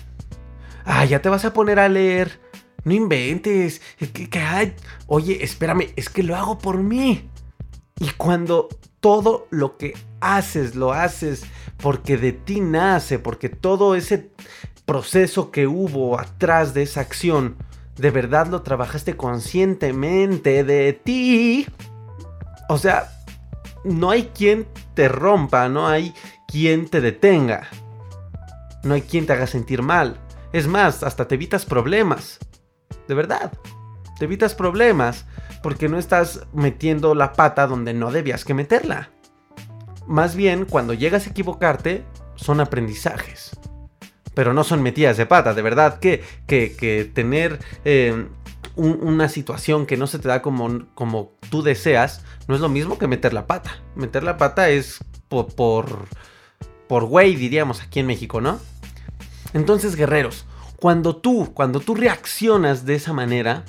[0.85, 2.41] Ah, ya te vas a poner a leer.
[2.83, 3.81] No inventes.
[5.07, 7.31] Oye, espérame, es que lo hago por mí.
[8.01, 11.45] Y cuando todo lo que haces, lo haces
[11.77, 14.31] porque de ti nace, porque todo ese
[14.85, 17.57] proceso que hubo atrás de esa acción,
[17.97, 21.67] de verdad lo trabajaste conscientemente de ti.
[22.69, 23.11] O sea,
[23.85, 26.15] no hay quien te rompa, no hay
[26.49, 27.69] quien te detenga.
[28.83, 30.19] No hay quien te haga sentir mal.
[30.53, 32.39] Es más, hasta te evitas problemas.
[33.09, 33.53] De verdad.
[34.19, 35.25] Te evitas problemas
[35.63, 39.11] porque no estás metiendo la pata donde no debías que meterla.
[40.07, 42.05] Más bien, cuando llegas a equivocarte,
[42.37, 43.59] son aprendizajes.
[44.35, 48.29] Pero no son metidas de pata, de verdad que, que, tener em,
[48.77, 52.99] una situación que no se te da como, como tú deseas, no es lo mismo
[52.99, 53.79] que meter la pata.
[53.95, 56.07] Meter la pata es por, por,
[56.89, 58.59] por güey, diríamos aquí en México, ¿no?
[59.53, 63.65] Entonces, guerreros, cuando tú, cuando tú reaccionas de esa manera,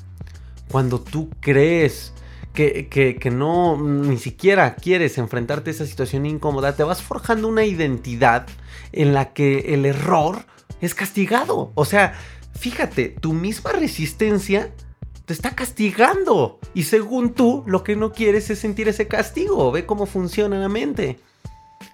[0.69, 2.13] cuando tú crees
[2.55, 8.47] que, no ni siquiera quieres enfrentarte a esa situación incómoda, te vas forjando una identidad
[8.91, 10.45] en la que el error
[10.81, 11.71] es castigado.
[11.75, 12.13] O sea,
[12.53, 14.71] fíjate, tu misma resistencia
[15.25, 16.59] te está castigando.
[16.73, 19.71] Y según tú, lo que no quieres es sentir ese castigo.
[19.71, 21.19] Ve cómo funciona la mente.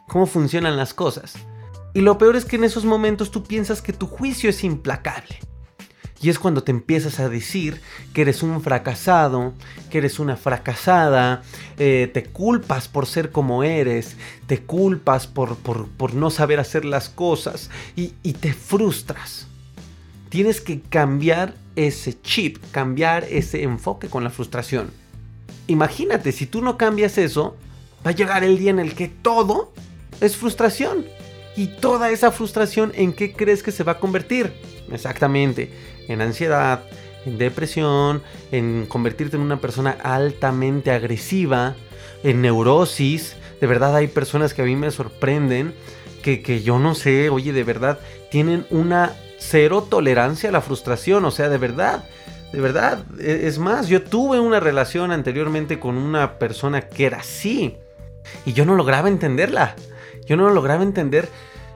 [0.07, 1.35] Cómo funcionan las cosas.
[1.93, 5.39] Y lo peor es que en esos momentos tú piensas que tu juicio es implacable.
[6.21, 7.81] Y es cuando te empiezas a decir
[8.13, 9.53] que eres un fracasado,
[9.89, 11.41] que eres una fracasada,
[11.79, 17.09] eh, te culpas por ser como eres, te culpas por, por, no saber hacer las
[17.09, 19.47] cosas y, y te frustras.
[20.29, 24.91] Tienes que cambiar ese chip, cambiar ese enfoque con la frustración.
[25.65, 27.57] Imagínate, si tú no cambias eso,
[28.05, 29.73] va a llegar el día en el que todo
[30.19, 31.05] es frustración.
[31.55, 34.53] Y toda esa frustración, ¿en qué crees que se va a convertir?
[34.91, 35.71] Exactamente,
[36.07, 36.83] en ansiedad,
[37.25, 41.75] en depresión, en convertirte en una persona altamente agresiva,
[42.23, 43.35] en neurosis.
[43.59, 45.73] De verdad hay personas que a mí me sorprenden
[46.21, 47.99] que, que yo no sé, oye, de verdad,
[48.29, 52.05] tienen una cero tolerancia a la frustración, o sea, de verdad.
[52.53, 57.19] De verdad, e, es más, yo tuve una relación anteriormente con una persona que era
[57.19, 57.77] así.
[58.45, 59.75] Y yo no lograba entenderla.
[60.25, 61.27] Yo no lograba entender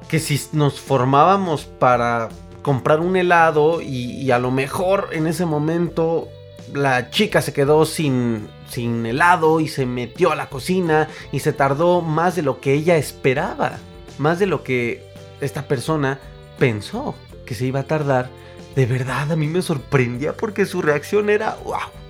[0.07, 2.29] que si nos formábamos para
[2.65, 6.29] comprar un helado y, a lo mejor en ese momento
[6.73, 11.53] la chica se quedó sin, sin helado y se metió a la cocina y se
[11.53, 13.77] tardó más de lo que ella esperaba,
[14.17, 15.07] más de lo que
[15.41, 16.19] esta persona
[16.57, 17.13] pensó
[17.45, 18.31] que se iba a tardar.
[18.75, 22.04] De verdad, a mí me sorprendía porque su reacción era wow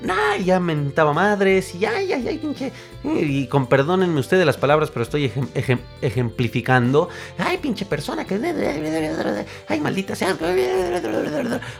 [0.00, 2.70] Nah, ya mentaba madres, y ay, ay, ay, pinche.
[3.02, 5.32] Y con perdónenme ustedes las palabras, pero estoy
[6.02, 7.08] ejemplificando.
[7.38, 9.46] Ay, pinche persona que.
[9.68, 10.36] Ay, maldita sea.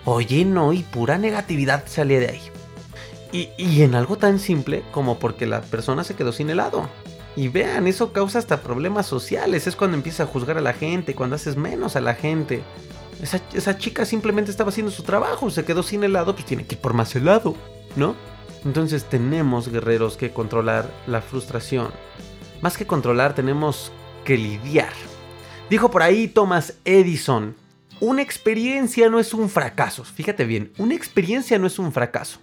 [0.07, 2.41] Oye, no, y pura negatividad salía de ahí.
[3.33, 6.89] Y, y en algo tan simple como porque la persona se quedó sin helado.
[7.37, 9.67] Y vean, eso causa hasta problemas sociales.
[9.67, 12.63] Es cuando empieza a juzgar a la gente, cuando haces menos a la gente.
[13.21, 16.77] Esa, esa chica simplemente estaba haciendo su trabajo, se quedó sin helado, pues tiene que
[16.77, 17.55] ir por más helado.
[17.97, 18.15] ¿No?
[18.65, 21.91] Entonces tenemos, guerreros, que controlar la frustración.
[22.61, 23.93] Más que controlar, tenemos
[24.25, 24.93] que lidiar.
[25.71, 27.57] Dijo por ahí Thomas Edison,
[28.01, 30.05] una experiencia no es un fracaso.
[30.05, 32.41] Fíjate bien, una experiencia no es un fracaso,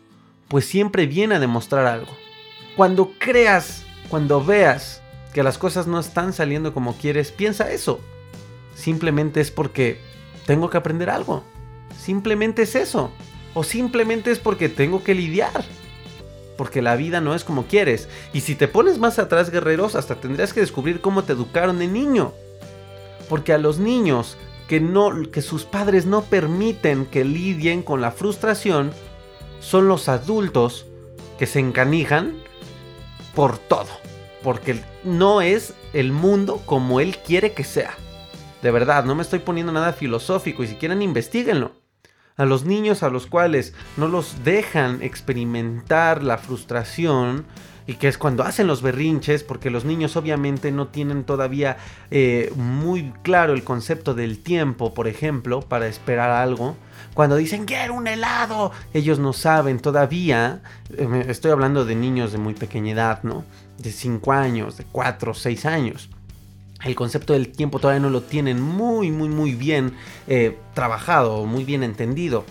[0.47, 2.11] pues siempre viene a demostrar algo.
[2.75, 5.01] Cuando creas, cuando veas
[5.33, 7.99] que las cosas no están saliendo como quieres, piensa eso.
[8.75, 9.99] Simplemente es porque
[10.45, 11.43] tengo que aprender algo.
[11.99, 13.11] Simplemente es eso.
[13.53, 15.63] O simplemente es porque tengo que lidiar.
[16.57, 18.07] Porque la vida no es como quieres.
[18.33, 21.87] Y si te pones más atrás, guerreros, hasta tendrías que descubrir cómo te educaron de
[21.87, 22.33] niño.
[23.29, 24.37] Porque a los niños
[24.67, 28.91] que, no, que sus padres no permiten que lidien con la frustración,
[29.59, 30.85] son los adultos
[31.39, 32.35] que se encanijan
[33.35, 33.89] por todo.
[34.43, 37.95] Porque no es el mundo como él quiere que sea.
[38.61, 41.82] De verdad, no me estoy poniendo nada filosófico y si quieren investiguenlo
[42.37, 47.45] a los niños a los cuales no los dejan experimentar la frustración,
[47.85, 51.77] y que es cuando hacen los berrinches, porque los niños obviamente no tienen todavía
[52.11, 56.77] eh, muy claro el concepto del tiempo, por ejemplo, para esperar algo.
[57.13, 60.61] Cuando dicen quiero un helado, ellos no saben todavía.
[60.91, 63.43] Eh, estoy hablando de niños de muy pequeña edad, ¿no?
[63.77, 66.09] De 5 años, de 4, 6 años
[66.83, 69.93] el concepto del tiempo todavía no lo tienen muy, muy, muy bien
[70.27, 72.45] eh, trabajado, muy bien entendido.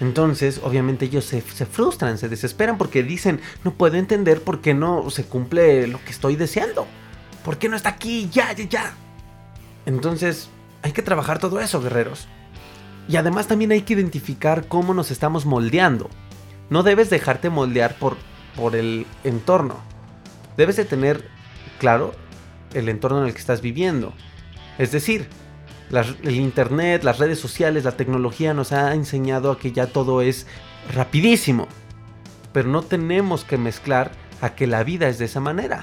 [0.00, 5.10] Entonces, obviamente ellos se, frustran, se desesperan porque dicen, no puedo entender por qué no
[5.10, 6.86] se cumple lo que estoy deseando.
[7.44, 8.28] ¿Por qué no está aquí?
[8.30, 8.94] Ya, ya, ya.
[9.86, 10.50] Entonces,
[10.82, 12.28] hay que trabajar todo eso, guerreros.
[13.08, 16.10] Y además también hay que identificar cómo nos estamos moldeando.
[16.70, 18.16] No debes dejarte moldear por,
[18.54, 19.76] por el entorno.
[20.56, 21.28] Debes de tener
[21.80, 22.12] claro
[22.74, 24.12] el entorno en el que estás viviendo.
[24.78, 25.28] Es decir,
[26.22, 30.46] el Internet, las redes sociales, la tecnología nos ha enseñado a que ya todo es
[30.92, 31.68] rapidísimo.
[32.52, 35.82] Pero no tenemos que mezclar a que la vida es de esa manera.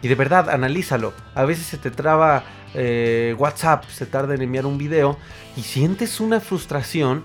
[0.00, 1.12] Y de verdad, analízalo.
[1.34, 5.18] A veces se te traba eh, WhatsApp, se tarda en enviar un video
[5.56, 7.24] y sientes una frustración.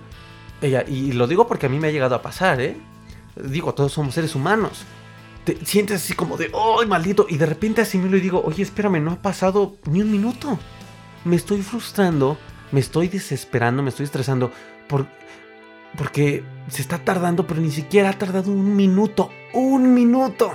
[0.61, 2.77] y lo digo porque a mí me ha llegado a pasar, ¿eh?
[3.35, 4.85] Digo, todos somos seres humanos
[5.47, 7.25] te sientes así como de, ¡ay, maldito!
[7.29, 10.59] Y de repente asimilo y digo, oye, espérame, no ha pasado ni un minuto.
[11.23, 12.37] Me estoy frustrando,
[12.73, 14.51] me estoy desesperando, me estoy estresando
[14.89, 15.07] por,
[15.97, 19.31] porque se está tardando, pero ni siquiera ha tardado un minuto.
[19.53, 20.51] ¡Un minuto!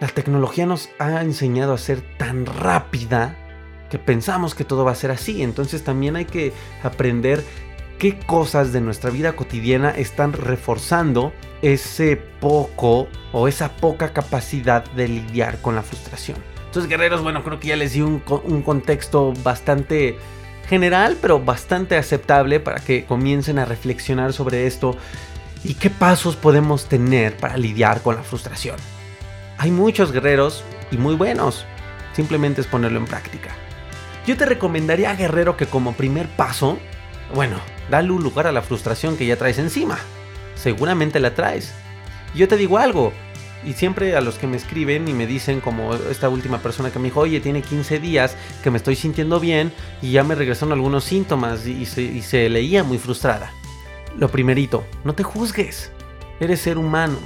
[0.00, 3.36] La tecnología nos ha enseñado a ser tan rápida
[3.90, 5.44] que pensamos que todo va a ser así.
[5.44, 6.52] Entonces también hay que
[6.82, 7.44] aprender
[8.00, 11.32] qué cosas de nuestra vida cotidiana están reforzando
[11.62, 16.38] ese poco o esa poca capacidad de lidiar con la frustración.
[16.66, 20.16] Entonces, guerreros, bueno, creo que ya les di un, contexto bastante
[20.68, 24.96] general, pero bastante aceptable para que comiencen a reflexionar sobre esto
[25.64, 28.76] y qué pasos podemos tener para lidiar con la frustración.
[29.58, 31.66] Hay muchos guerreros y muy buenos,
[32.12, 33.50] simplemente es ponerlo en práctica.
[34.26, 36.78] Yo te recomendaría, guerrero, que como primer paso,
[37.34, 37.56] bueno,
[37.90, 39.98] dale un lugar a la frustración que ya traes encima.
[40.60, 41.72] Seguramente la traes.
[42.34, 43.12] yo te digo algo,
[43.64, 46.98] y siempre a los que me escriben y me dicen, como esta última persona que
[46.98, 50.72] me dijo, oye, tiene 15 días que me estoy sintiendo bien y ya me regresaron
[50.72, 53.52] algunos síntomas y, se, leía muy frustrada.
[54.18, 55.92] Lo primerito, no te juzgues.
[56.40, 57.18] Eres ser humano.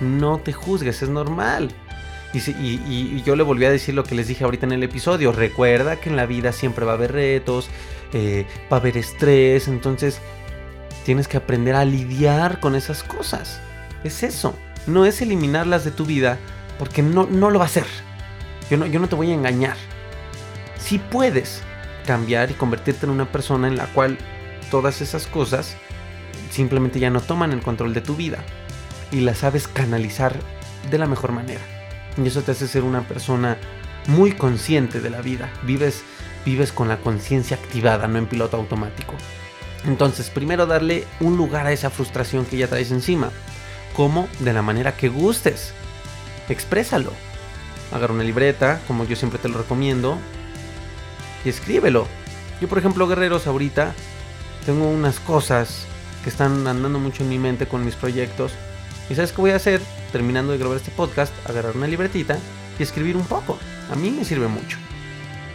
[0.00, 1.70] No te juzgues, es normal.
[2.32, 5.30] Y, yo le volví a decir lo que les dije ahorita en el episodio.
[5.30, 7.68] Recuerda que en la vida siempre va a haber retos,
[8.12, 9.68] eh, va a haber estrés.
[9.68, 10.20] Entonces
[11.04, 13.60] tienes que aprender a lidiar con esas cosas.
[14.02, 14.54] Es eso
[14.86, 16.38] no es eliminarlas de tu vida,
[16.78, 17.86] porque no, no lo va a hacer.
[18.70, 19.76] Yo no, yo no te voy a engañar.
[20.78, 21.62] Si puedes
[22.06, 24.18] cambiar y convertirte en una persona en la cual
[24.70, 25.76] todas esas cosas
[26.50, 28.38] simplemente ya no toman el control de tu vida
[29.10, 30.36] y las sabes canalizar
[30.90, 31.60] de la mejor manera.
[32.22, 33.56] Y eso te hace ser una persona
[34.06, 35.50] muy consciente de la vida.
[35.62, 36.04] Vives,
[36.44, 39.14] vives con la conciencia activada, no en piloto automático.
[39.86, 43.30] Entonces, primero darle un lugar a esa frustración que ya traes encima
[43.94, 45.72] como de la manera que gustes.
[46.48, 47.12] Exprésalo.
[47.92, 50.18] Agarra una libreta, como yo siempre te lo recomiendo,
[51.44, 52.06] y escríbelo.
[52.60, 53.94] Yo, por ejemplo, guerreros, ahorita
[54.66, 55.86] tengo unas cosas
[56.22, 58.52] que están andando mucho en mi mente con mis proyectos.
[59.10, 59.80] ¿Y sabes qué voy a hacer?
[60.12, 62.38] Terminando de grabar este podcast, agarrar una libretita
[62.78, 63.58] y escribir un poco.
[63.92, 64.78] A mí me sirve mucho.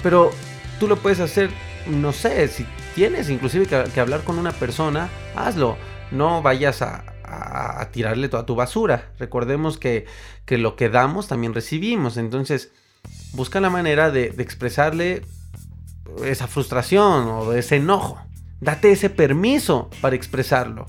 [0.04, 0.32] Pero
[0.80, 1.50] tú lo puedes hacer,
[1.88, 2.66] no sé, si
[2.96, 5.78] tienes inclusive que, hablar con una persona, hazlo.
[6.12, 7.06] No vayas a,
[7.92, 9.12] tirarle toda tu basura.
[9.20, 10.06] Recordemos que,
[10.50, 12.18] lo que damos también recibimos.
[12.18, 12.72] Entonces,
[13.34, 15.22] busca la manera de, expresarle
[16.24, 18.20] esa frustración o ese enojo.
[18.60, 20.88] Date ese permiso para expresarlo.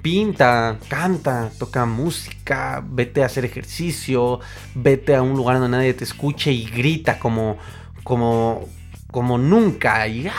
[0.00, 4.40] Pinta, canta, toca música, vete a hacer ejercicio,
[4.74, 7.58] vete a un lugar donde nadie te escuche y grita como,
[8.04, 8.66] como,
[9.10, 10.06] como nunca.
[10.08, 10.30] Y,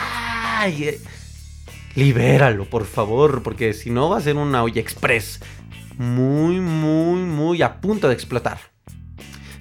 [0.60, 1.00] ay,
[1.94, 5.40] libéralo, por favor, porque si no va a ser una olla express
[5.96, 8.58] muy, muy, muy a punto de explotar.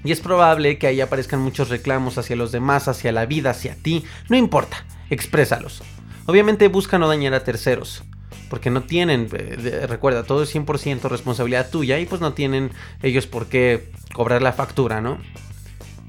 [0.03, 3.75] Y es probable que ahí aparezcan muchos reclamos hacia los demás, hacia la vida, hacia
[3.75, 4.03] ti.
[4.27, 5.83] No importa, exprésalos.
[6.25, 8.03] Obviamente busca no dañar a terceros.
[8.49, 12.71] Porque no tienen, eh, recuerda, todo es 100% responsabilidad tuya y pues no tienen
[13.03, 15.19] ellos por qué cobrar la factura, ¿no?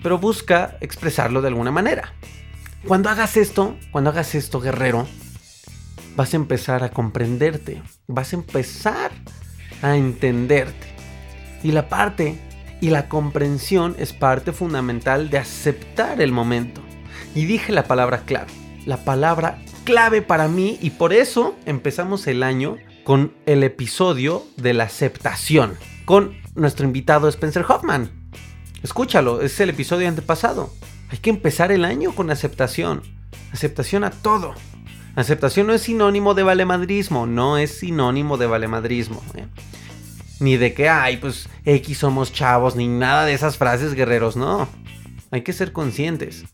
[0.03, 2.14] Pero busca expresarlo de alguna manera.
[2.87, 5.07] Cuando hagas esto, cuando hagas esto, guerrero,
[6.16, 9.11] vas a empezar a comprenderte, vas a empezar
[9.83, 10.89] a entenderte.
[11.62, 12.39] Y la parte
[12.81, 16.81] y la comprensión es parte fundamental de aceptar el momento.
[17.35, 18.51] Y dije la palabra clave,
[18.87, 24.72] la palabra clave para mí y por eso empezamos el año con el episodio de
[24.72, 25.76] la aceptación
[26.07, 28.11] con nuestro invitado Spencer Hoffman.
[28.83, 30.72] Escúchalo, es el episodio antepasado.
[31.11, 33.03] Hay que empezar el año con aceptación.
[33.53, 34.55] Aceptación a todo.
[35.17, 39.21] Aceptación no es sinónimo de valemadrismo, no es sinónimo de valemadrismo.
[39.35, 39.47] ¿eh?
[40.39, 44.69] Ni de que, ay, pues X somos chavos, ni nada de esas frases guerreros, no.
[45.33, 46.45] Hay que ser conscientes.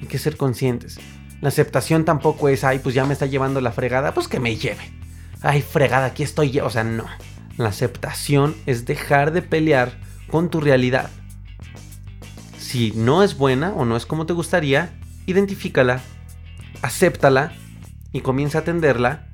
[0.00, 0.98] Hay que ser conscientes.
[1.40, 4.56] La aceptación tampoco es, ay, pues ya me está llevando la fregada, pues que me
[4.56, 4.92] lleve.
[5.42, 6.64] Ay, fregada, aquí estoy yo.
[6.64, 7.06] O sea, no.
[7.58, 9.92] La aceptación es dejar de pelear
[10.30, 11.10] con tu realidad.
[12.74, 16.00] Si no es buena o no es como te gustaría, identifícala,
[16.82, 17.52] acéptala
[18.10, 19.28] y comienza a atenderla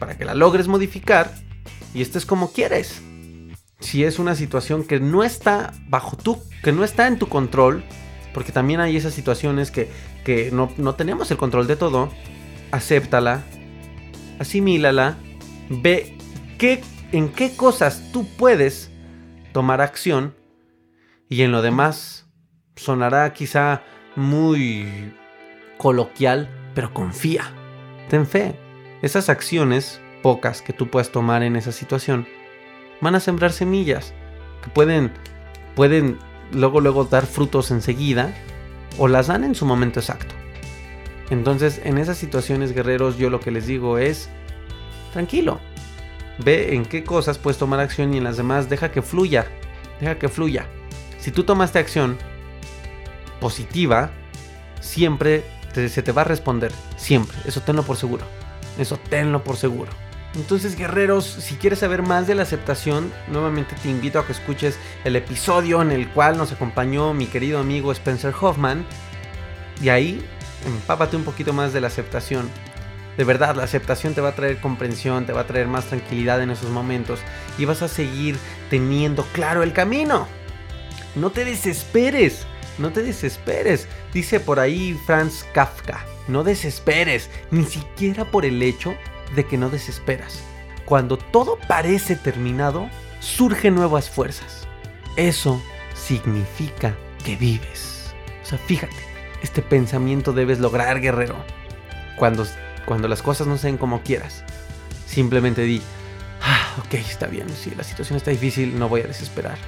[0.00, 1.32] para que la logres modificar
[1.94, 3.02] y estés como quieres.
[3.78, 7.84] Si es una situación que no está bajo tu, que no está en tu control,
[8.34, 9.88] porque también hay esas situaciones que,
[10.24, 12.10] que no, no tenemos el control de todo,
[12.72, 13.44] acéptala,
[14.40, 15.18] asimílala,
[15.68, 16.18] ve
[16.58, 18.90] qué, en qué cosas tú puedes
[19.52, 20.34] tomar acción
[21.28, 22.26] y en lo demás
[22.76, 23.82] sonará quizá
[24.16, 25.12] muy
[25.76, 27.52] coloquial, pero confía,
[28.08, 28.58] ten fe.
[29.02, 32.26] Esas acciones, pocas que tú puedas tomar en esa situación,
[33.00, 34.12] van a sembrar semillas
[34.62, 35.12] que pueden,
[35.76, 36.18] pueden
[36.52, 38.34] luego, luego dar frutos enseguida
[38.98, 40.34] o las dan en su momento exacto.
[41.30, 44.30] Entonces, en esas situaciones, guerreros, yo lo que les digo es,
[45.12, 45.60] tranquilo,
[46.38, 49.46] ve en qué cosas puedes tomar acción y en las demás deja que fluya,
[50.00, 50.66] deja que fluya.
[51.28, 52.16] Si tú tomaste acción
[53.38, 54.10] positiva,
[54.80, 58.24] siempre se te va a responder, siempre, eso tenlo por seguro,
[58.78, 59.90] eso tenlo por seguro.
[60.36, 64.78] Entonces, guerreros, si quieres saber más de la aceptación, nuevamente te invito a que escuches
[65.04, 68.86] el episodio en el cual nos acompañó mi querido amigo Spencer Hoffman.
[69.82, 70.26] Y ahí,
[70.64, 72.48] empápate un poquito más de la aceptación.
[73.18, 76.40] De verdad, la aceptación te va a traer comprensión, te va a traer más tranquilidad
[76.40, 77.20] en esos momentos
[77.58, 78.38] y vas a seguir
[78.70, 80.37] teniendo claro el camino.
[81.18, 82.46] No te desesperes.
[82.78, 83.88] no te desesperes.
[84.12, 88.94] Dice por ahí Franz Kafka, no desesperes, ni siquiera por el hecho
[89.34, 90.40] de que no desesperas.
[90.84, 92.88] Cuando todo parece terminado,
[93.20, 94.68] surgen nuevas fuerzas.
[95.16, 95.60] Eso
[95.94, 96.94] significa
[97.24, 98.14] que vives.
[98.42, 98.96] O sea, fíjate,
[99.42, 101.36] este pensamiento debes lograr, guerrero.
[102.16, 102.46] Cuando,
[102.86, 104.44] cuando las cosas no sean como quieras,
[105.06, 105.82] simplemente di,
[106.42, 109.58] ah, ok, está bien, si la situación está difícil, no voy a desesperar.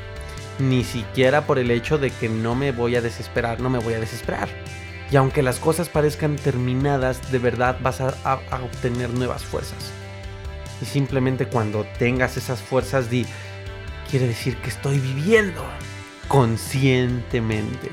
[0.60, 3.94] Ni siquiera por el hecho de que no me voy a desesperar, no me voy
[3.94, 4.48] a desesperar.
[5.10, 9.92] Y aunque las cosas parezcan terminadas, de verdad vas a, a obtener nuevas fuerzas.
[10.80, 13.26] Y simplemente cuando tengas esas fuerzas, di,
[14.10, 15.64] quiere decir que estoy viviendo
[16.28, 17.90] conscientemente.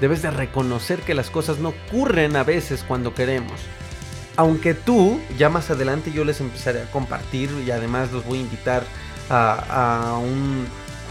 [0.00, 3.60] Debes de reconocer que las cosas no ocurren a veces cuando queremos.
[4.36, 8.42] Aunque tú, ya más adelante yo les empezaré a compartir y además los voy a
[8.42, 8.84] invitar
[9.30, 10.66] a, un,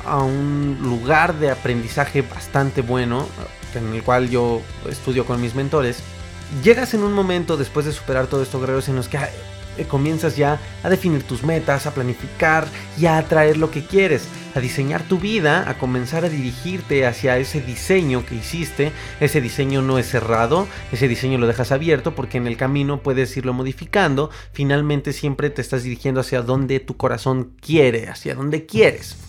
[0.06, 3.28] a un lugar de aprendizaje bastante bueno,
[3.74, 6.00] en el cual yo estudio con mis mentores.
[6.64, 9.18] Llegas en un momento después de superar todo esto, guerreros, en los que
[9.78, 14.28] eh, comienzas ya a definir tus metas, a planificar y a atraer lo que quieres,
[14.54, 18.92] a diseñar tu vida, a comenzar a dirigirte hacia ese diseño que hiciste.
[19.20, 23.36] Ese diseño no es cerrado, ese diseño lo dejas abierto porque en el camino puedes
[23.36, 24.30] irlo modificando.
[24.54, 29.25] Finalmente siempre te estás dirigiendo hacia donde tu corazón quiere, hacia donde quieres.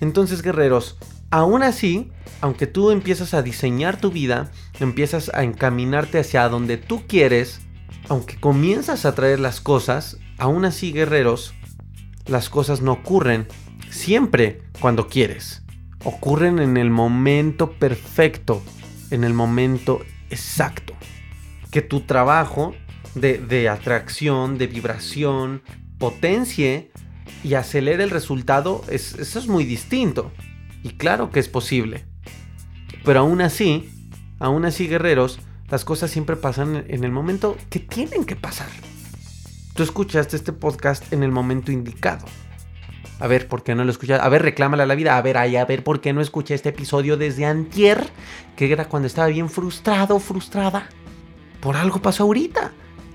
[0.00, 0.98] Entonces, guerreros,
[1.30, 7.06] aún así, aunque tú empiezas a diseñar tu vida, empiezas a encaminarte hacia donde tú
[7.06, 7.60] quieres,
[8.08, 11.54] aunque comienzas a traer las cosas, aún así guerreros,
[12.26, 13.46] las cosas no ocurren
[13.90, 15.62] siempre cuando quieres.
[16.04, 18.62] Ocurren en el momento perfecto,
[19.10, 20.94] en el momento exacto.
[21.70, 22.74] Que tu trabajo
[23.14, 25.62] de, atracción, de vibración,
[25.98, 26.90] potencie
[27.42, 30.32] y acelere el resultado, eso es muy distinto.
[30.82, 32.04] Y claro que es posible.
[33.04, 33.90] Pero aún así,
[34.38, 38.68] aún así guerreros, las cosas siempre pasan en el momento que tienen que pasar.
[39.74, 42.26] Tú escuchaste este podcast en el momento indicado.
[43.20, 44.24] A ver, ¿por qué no lo escuchaste?
[44.24, 45.16] A ver, reclámale a la vida.
[45.16, 48.08] A ver, ay, a ver, ¿por qué no escuché este episodio desde antier?
[48.56, 50.88] Que era cuando estaba bien frustrado, frustrada.
[51.60, 52.72] Por algo pasó ahorita.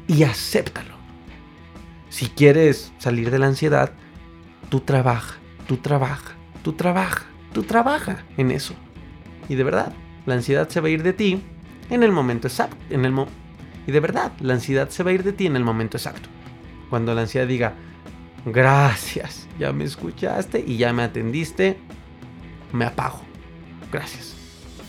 [0.07, 0.95] Y acéptalo.
[2.09, 3.91] Si quieres salir de la ansiedad,
[4.69, 5.35] tú trabaja,
[5.67, 8.73] tú trabaja, tú trabaja, tú trabaja en eso.
[9.49, 9.93] Y de verdad,
[10.25, 11.41] la ansiedad se va a ir de ti
[11.89, 12.77] en el momento exacto.
[12.89, 13.13] En el
[13.87, 16.29] y de verdad, la ansiedad se va a ir de ti en el momento exacto.
[16.89, 17.75] Cuando la ansiedad diga,
[18.45, 21.77] gracias, ya me escuchaste y ya me atendiste,
[22.71, 23.21] me apago.
[23.91, 24.35] Gracias.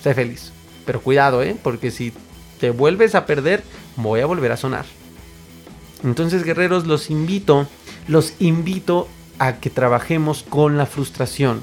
[0.02, 0.52] Sé feliz.
[0.86, 1.56] Pero cuidado, ¿eh?
[1.62, 2.12] Porque si
[2.58, 3.62] te vuelves a perder,
[3.96, 4.86] voy a volver a sonar.
[6.04, 7.66] Entonces, guerreros, los invito,
[8.08, 9.08] los invito
[9.38, 11.62] a que trabajemos con la frustración.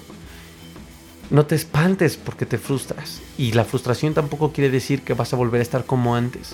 [1.30, 3.22] No te espantes porque te frustras.
[3.38, 6.54] Y la frustración tampoco quiere decir que vas a volver a estar como antes.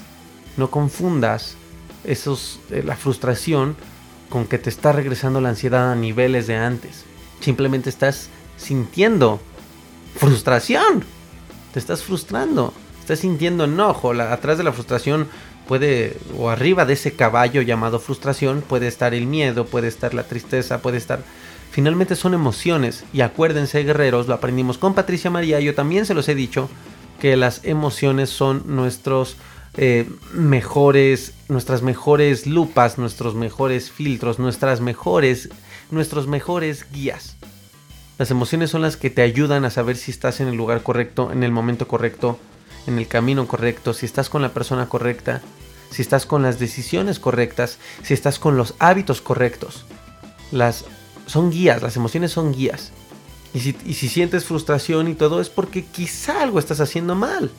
[0.57, 1.55] No confundas
[2.03, 3.76] esos, eh, la frustración
[4.30, 7.03] con que te está regresando la ansiedad a niveles de antes.
[7.41, 9.41] Simplemente estás sintiendo
[10.15, 11.03] frustración.
[11.74, 12.74] Te estás frustrando.
[13.01, 14.11] Estás sintiendo enojo.
[14.11, 15.28] atrás de la frustración
[15.70, 20.24] puede, o arriba de ese caballo llamado frustración, puede estar el miedo, puede estar la
[20.24, 21.20] tristeza, puede estar
[21.72, 26.28] Finalmente son emociones y acuérdense guerreros, lo aprendimos con Patricia María, yo también se los
[26.28, 26.70] he dicho,
[27.20, 29.38] que las emociones son nuestros
[29.78, 35.49] eh, mejores, nuestras mejores lupas, nuestros mejores filtros, nuestras mejores,
[35.91, 37.36] nuestros mejores guías.
[38.17, 41.32] Las emociones son las que te ayudan a saber si estás en el lugar correcto,
[41.32, 42.39] en el momento correcto,
[42.88, 45.41] en el camino correcto, si estás con la persona correcta,
[45.90, 49.86] si estás con las decisiones correctas, si estás con los hábitos correctos.
[50.52, 50.86] Las
[51.26, 52.92] son guías, las emociones son guías.
[53.54, 57.50] Y si, sientes frustración y todo es porque quizá algo estás haciendo mal.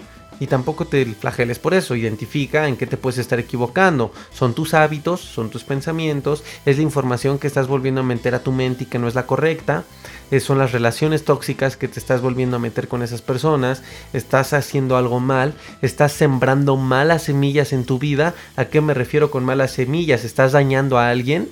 [0.41, 1.95] Y tampoco te flageles por eso.
[1.95, 4.11] Identifica en qué te puedes estar equivocando.
[4.33, 8.43] Son tus hábitos, son tus pensamientos, es la información que estás volviendo a meter a
[8.43, 9.85] tu mente y que no es la correcta.
[10.31, 13.83] Eh, son las relaciones tóxicas que te estás volviendo a meter con esas personas.
[14.13, 15.55] Estás haciendo algo mal.
[15.83, 18.35] Estás sembrando malas semillas en tu vida.
[18.57, 20.25] ¿A qué me refiero con malas semillas?
[20.25, 21.51] ¿Estás dañando a alguien?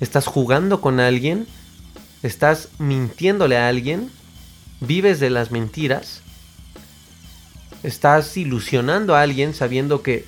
[0.00, 1.46] ¿Estás jugando con alguien?
[2.22, 4.10] ¿Estás mintiéndole a alguien?
[4.80, 6.22] ¿Vives de las mentiras?
[7.86, 10.24] ¿Estás ilusionando a alguien sabiendo que,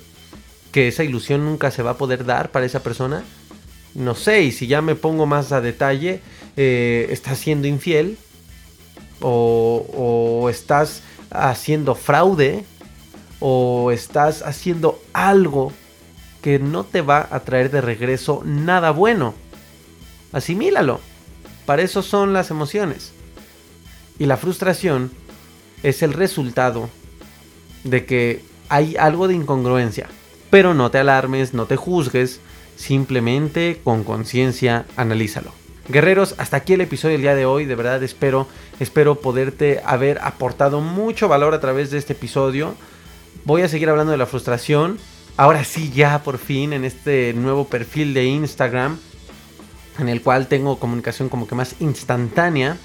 [0.71, 3.25] que esa ilusión nunca se va a poder dar para esa persona?
[3.93, 6.21] No sé, y si ya me pongo más a detalle,
[6.55, 8.17] eh, ¿estás siendo infiel?
[9.19, 11.01] O, o estás
[11.31, 12.63] haciendo fraude?
[13.41, 15.73] ¿O estás haciendo algo
[16.41, 19.33] que no te va a traer de regreso nada bueno?
[20.31, 21.01] Asimílalo.
[21.65, 23.11] Para eso son las emociones.
[24.17, 25.11] Y la frustración
[25.83, 26.89] es el resultado
[27.83, 30.07] de que hay algo de incongruencia.
[30.49, 32.39] Pero no te alarmes, no te juzgues,
[32.75, 35.51] simplemente con conciencia analízalo.
[35.89, 37.65] Guerreros, hasta aquí el episodio del día de hoy.
[37.65, 38.47] De verdad espero,
[38.79, 42.75] espero poderte haber aportado mucho valor a través de este episodio.
[43.43, 44.99] Voy a seguir hablando de la frustración.
[45.35, 48.99] Ahora sí, ya por fin en este nuevo perfil de Instagram,
[49.97, 52.77] en el cual tengo comunicación como que más instantánea.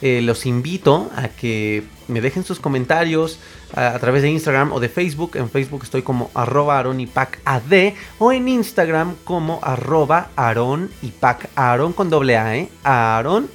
[0.00, 3.38] Eh, los invito a que me dejen sus comentarios
[3.74, 5.36] a, través de Instagram o de Facebook.
[5.36, 11.48] En Facebook estoy como arroba ad o en Instagram como arroba aronipac.
[11.54, 12.68] Aron con doble A, ¿eh?
[12.84, 13.48] Aron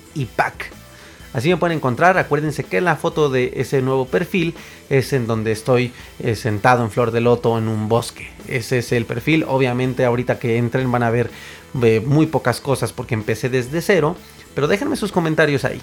[1.34, 2.18] Así me pueden encontrar.
[2.18, 4.56] Acuérdense que la foto de ese nuevo perfil
[4.90, 8.32] es en donde estoy eh, sentado en flor de loto en un bosque.
[8.48, 9.46] Ese es el perfil.
[9.48, 11.30] Obviamente ahorita que entren van a ver
[11.84, 14.16] eh, muy pocas cosas porque empecé desde cero.
[14.56, 15.80] Pero déjenme sus comentarios ahí.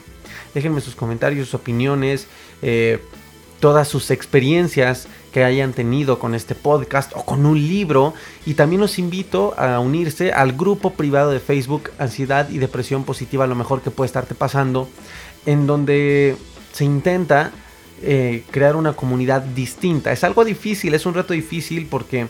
[0.54, 2.26] Déjenme sus comentarios, sus opiniones,
[2.62, 3.00] eh,
[3.60, 8.14] todas sus experiencias que hayan tenido con este podcast o con un libro.
[8.46, 13.46] Y también los invito a unirse al grupo privado de Facebook Ansiedad y Depresión Positiva,
[13.46, 14.88] lo mejor que puede estarte pasando,
[15.44, 16.36] en donde
[16.72, 17.52] se intenta
[18.02, 20.12] eh, crear una comunidad distinta.
[20.12, 22.28] Es algo difícil, es un reto difícil porque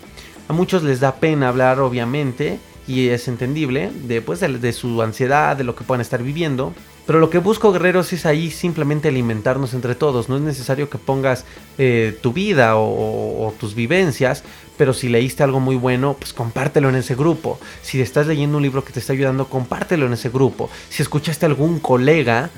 [0.49, 5.57] a muchos les da pena hablar, obviamente, y es entendible, de, pues, de su ansiedad,
[5.57, 6.75] de lo que puedan estar viviendo.
[7.07, 10.29] Pero lo que busco, guerreros, es ahí simplemente alimentarnos entre todos.
[10.29, 11.45] No es necesario que pongas
[11.77, 14.43] eh, tu vida o, tus vivencias,
[14.79, 17.59] pero si leíste algo muy bueno, pues compártelo en ese grupo.
[17.83, 20.71] Si estás leyendo un libro que te está ayudando, compártelo en ese grupo.
[20.89, 22.49] Si escuchaste a algún colega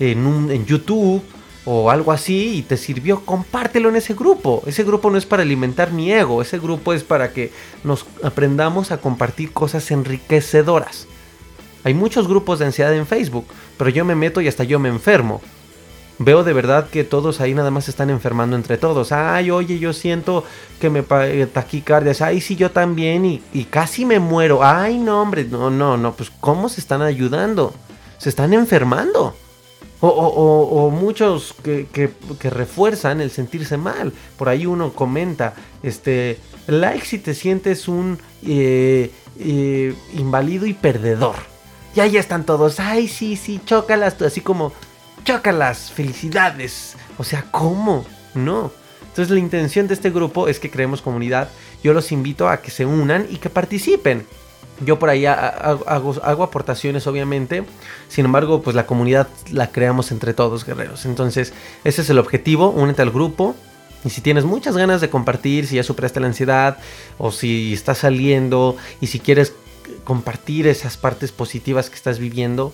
[0.00, 1.22] en, un, en YouTube
[1.64, 4.62] o algo así y te sirvió, compártelo en ese grupo.
[4.66, 7.52] Ese grupo no es para alimentar mi ego, ese grupo es para que
[7.84, 11.06] nos aprendamos a compartir cosas enriquecedoras.
[11.84, 13.46] Hay muchos grupos de ansiedad en Facebook,
[13.76, 15.40] pero yo me meto y hasta yo me enfermo.
[16.18, 19.10] Veo de verdad que todos ahí nada más están enfermando entre todos.
[19.10, 20.44] Ay, oye, yo siento
[20.80, 22.20] que me eh, taquicardias.
[22.20, 23.24] Ay, sí, yo también.
[23.24, 24.62] Y, y casi me muero.
[24.62, 25.44] Ay, no, hombre.
[25.44, 26.12] No, no, no.
[26.12, 27.74] Pues, ¿cómo se están ayudando?
[28.18, 29.34] Se están enfermando.
[30.04, 34.12] O, o, o, muchos que, que, refuerzan el sentirse mal.
[34.36, 41.36] Por ahí uno comenta, este, like si te sientes un eh, eh, inválido y perdedor.
[41.94, 42.80] Y ahí están todos.
[42.80, 44.20] Ay, sí, sí, chócalas.
[44.22, 44.72] Así como,
[45.24, 46.96] chócalas, felicidades.
[47.16, 48.04] O sea, ¿cómo?
[48.34, 48.72] No.
[49.02, 51.48] Entonces la intención de este grupo es que creemos comunidad.
[51.84, 54.26] Yo los invito a que se unan y que participen.
[54.84, 57.64] Yo por ahí hago, aportaciones, obviamente.
[58.08, 61.04] Sin embargo, pues la comunidad la creamos entre todos, guerreros.
[61.06, 61.52] Entonces,
[61.84, 62.70] ese es el objetivo.
[62.70, 63.54] Únete al grupo.
[64.04, 66.78] Y si tienes muchas ganas de compartir, si ya superaste la ansiedad,
[67.18, 69.52] o si estás saliendo, y si quieres
[70.04, 72.72] compartir esas partes positivas que estás viviendo,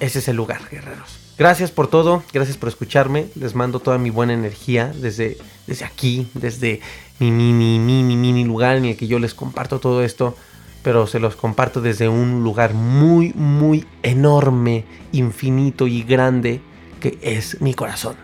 [0.00, 1.24] ese es el lugar, guerreros.
[1.36, 3.26] Gracias por todo, gracias por escucharme.
[3.34, 5.36] Les mando toda mi buena energía desde,
[5.66, 6.80] desde aquí, desde
[7.18, 10.36] mi mini, mini, mini lugar en el que yo les comparto todo esto.
[10.84, 16.60] Pero se los comparto desde un lugar muy, muy enorme, infinito y grande
[17.00, 18.14] que es mi corazón.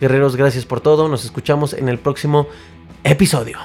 [0.00, 1.08] Guerreros, gracias por todo.
[1.08, 2.48] Nos escuchamos en el próximo
[3.04, 3.58] episodio.